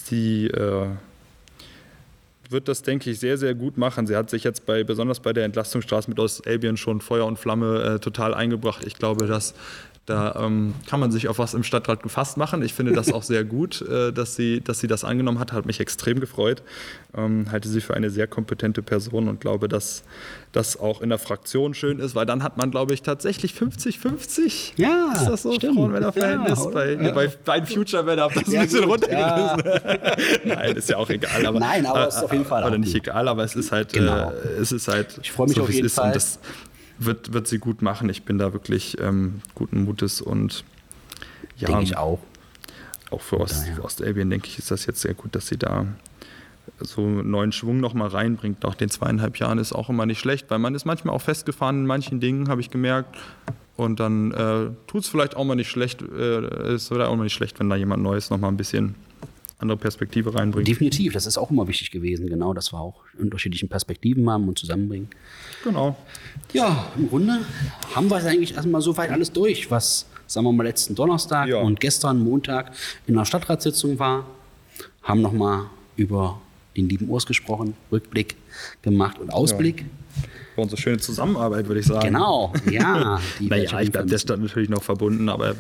[0.06, 0.88] sie äh,
[2.52, 4.08] wird das, denke ich, sehr, sehr gut machen.
[4.08, 7.96] Sie hat sich jetzt bei, besonders bei der Entlastungsstraße mit Ostelbien schon Feuer und Flamme
[7.96, 8.84] äh, total eingebracht.
[8.86, 9.54] Ich glaube, dass
[10.08, 12.62] da ähm, kann man sich auf was im Stadtrat gefasst machen.
[12.64, 15.52] Ich finde das auch sehr gut, äh, dass, sie, dass sie das angenommen hat.
[15.52, 16.64] Hat mich extrem gefreut.
[17.16, 20.04] Ähm, halte sie für eine sehr kompetente Person und glaube, dass
[20.54, 24.74] das auch in der Fraktion schön ist, weil dann hat man, glaube ich, tatsächlich 50-50.
[24.78, 26.64] Ja, ist das so Frauenmännerverhältnis?
[26.64, 27.12] Ja, bei, ja.
[27.12, 29.64] bei, bei Future Männer das ja, ein bisschen runtergerissen.
[29.66, 30.16] Ja.
[30.56, 31.46] Nein, ist ja auch egal.
[31.46, 32.64] Aber, Nein, aber es ist auf jeden Fall.
[32.64, 33.92] Oder nicht egal, aber es ist halt.
[33.92, 34.32] Genau.
[34.32, 35.20] Äh, es ist halt.
[35.22, 36.14] Ich freue mich so, auf jeden Fall.
[36.14, 36.40] Das,
[37.00, 38.10] wird, wird sie gut machen.
[38.10, 40.64] Ich bin da wirklich ähm, guten Mutes und
[41.58, 41.68] ja.
[41.68, 42.20] Denke ich auch.
[43.10, 45.86] Auch für Ost, Ostelbien, denke ich, ist das jetzt sehr gut, dass sie da
[46.80, 48.64] so einen neuen Schwung nochmal reinbringt.
[48.64, 51.80] Nach den zweieinhalb Jahren ist auch immer nicht schlecht, weil man ist manchmal auch festgefahren
[51.80, 53.16] in manchen Dingen, habe ich gemerkt.
[53.78, 57.34] Und dann äh, tut es vielleicht auch mal nicht schlecht, äh, ist auch mal nicht
[57.34, 58.96] schlecht, wenn da jemand Neues nochmal ein bisschen
[59.60, 60.68] andere Perspektive reinbringt.
[60.68, 64.60] Definitiv, das ist auch immer wichtig gewesen, genau, dass wir auch unterschiedliche Perspektiven haben und
[64.60, 65.10] zusammenbringen.
[65.64, 65.96] Genau.
[66.54, 67.40] Ja, im Grunde
[67.96, 71.48] haben wir es eigentlich erstmal so weit alles durch, was, sagen wir mal, letzten Donnerstag
[71.50, 71.58] ja.
[71.58, 72.72] und gestern Montag
[73.08, 74.28] in der Stadtratssitzung war.
[75.02, 76.40] Haben nochmal über
[76.76, 78.36] den lieben Urs gesprochen, Rückblick
[78.84, 79.82] gemacht und Ausblick.
[79.82, 79.88] Ja
[80.58, 82.08] war unsere schöne Zusammenarbeit, würde ich sagen.
[82.08, 83.20] Genau, ja.
[83.40, 85.56] naja, ich bleibe der Stadt natürlich noch verbunden, aber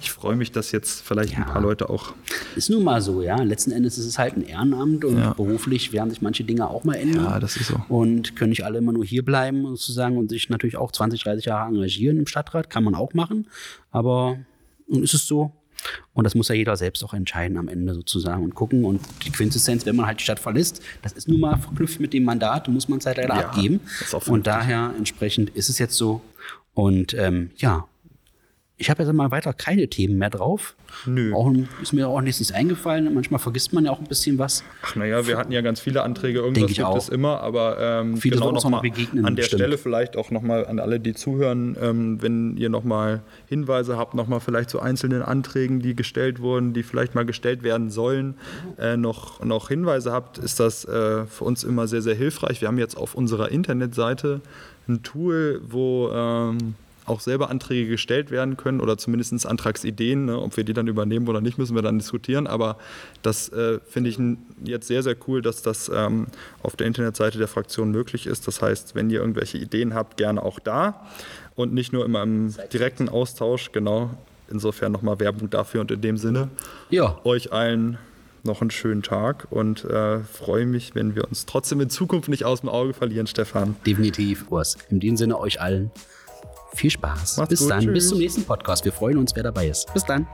[0.00, 1.40] ich freue mich, dass jetzt vielleicht ja.
[1.40, 2.14] ein paar Leute auch.
[2.56, 3.36] Ist nun mal so, ja.
[3.42, 5.34] Letzten Endes ist es halt ein Ehrenamt und ja.
[5.34, 7.24] beruflich werden sich manche Dinge auch mal ändern.
[7.24, 7.80] Ja, das ist so.
[7.88, 11.44] Und können nicht alle immer nur hier bleiben sozusagen und sich natürlich auch 20, 30
[11.44, 13.46] Jahre engagieren im Stadtrat, kann man auch machen.
[13.90, 14.38] Aber
[14.88, 15.52] nun ist es so,
[16.14, 18.84] und das muss ja jeder selbst auch entscheiden am Ende sozusagen und gucken.
[18.84, 22.12] Und die Quintessenz, wenn man halt die Stadt verlässt, das ist nun mal verknüpft mit
[22.12, 23.80] dem Mandat, muss man es halt leider ja, abgeben.
[24.26, 26.20] Und daher entsprechend ist es jetzt so.
[26.74, 27.86] Und ähm, ja,
[28.80, 30.76] ich habe jetzt mal weiter keine Themen mehr drauf.
[31.04, 31.34] Nö.
[31.34, 31.52] Auch,
[31.82, 33.12] ist mir auch nichts eingefallen.
[33.12, 34.62] Manchmal vergisst man ja auch ein bisschen was.
[34.82, 36.96] Ach naja, wir hatten ja ganz viele Anträge, irgendwas gibt auch.
[36.96, 39.24] es immer, aber ähm, viele genau noch mal begegnen.
[39.24, 39.62] An der bestimmt.
[39.62, 44.38] Stelle vielleicht auch nochmal an alle, die zuhören, ähm, wenn ihr nochmal Hinweise habt, nochmal
[44.38, 48.36] vielleicht zu einzelnen Anträgen, die gestellt wurden, die vielleicht mal gestellt werden sollen,
[48.78, 52.60] äh, noch, noch Hinweise habt, ist das äh, für uns immer sehr, sehr hilfreich.
[52.60, 54.40] Wir haben jetzt auf unserer Internetseite
[54.86, 56.74] ein Tool, wo ähm,
[57.08, 60.26] auch selber Anträge gestellt werden können oder zumindest Antragsideen.
[60.26, 60.38] Ne?
[60.38, 62.46] Ob wir die dann übernehmen oder nicht, müssen wir dann diskutieren.
[62.46, 62.78] Aber
[63.22, 64.18] das äh, finde ich
[64.64, 66.26] jetzt sehr, sehr cool, dass das ähm,
[66.62, 68.46] auf der Internetseite der Fraktion möglich ist.
[68.46, 71.06] Das heißt, wenn ihr irgendwelche Ideen habt, gerne auch da
[71.54, 73.72] und nicht nur immer im direkten Austausch.
[73.72, 74.10] Genau.
[74.50, 76.48] Insofern nochmal Werbung dafür und in dem Sinne
[76.88, 77.20] ja.
[77.24, 77.98] euch allen
[78.44, 82.44] noch einen schönen Tag und äh, freue mich, wenn wir uns trotzdem in Zukunft nicht
[82.44, 83.76] aus dem Auge verlieren, Stefan.
[83.86, 84.76] Definitiv, Urs.
[84.90, 85.90] In dem Sinne euch allen
[86.74, 87.38] viel Spaß.
[87.38, 87.80] Macht's bis gut, dann.
[87.80, 87.94] Tschüss.
[87.94, 88.84] Bis zum nächsten Podcast.
[88.84, 89.92] Wir freuen uns, wer dabei ist.
[89.92, 90.26] Bis dann.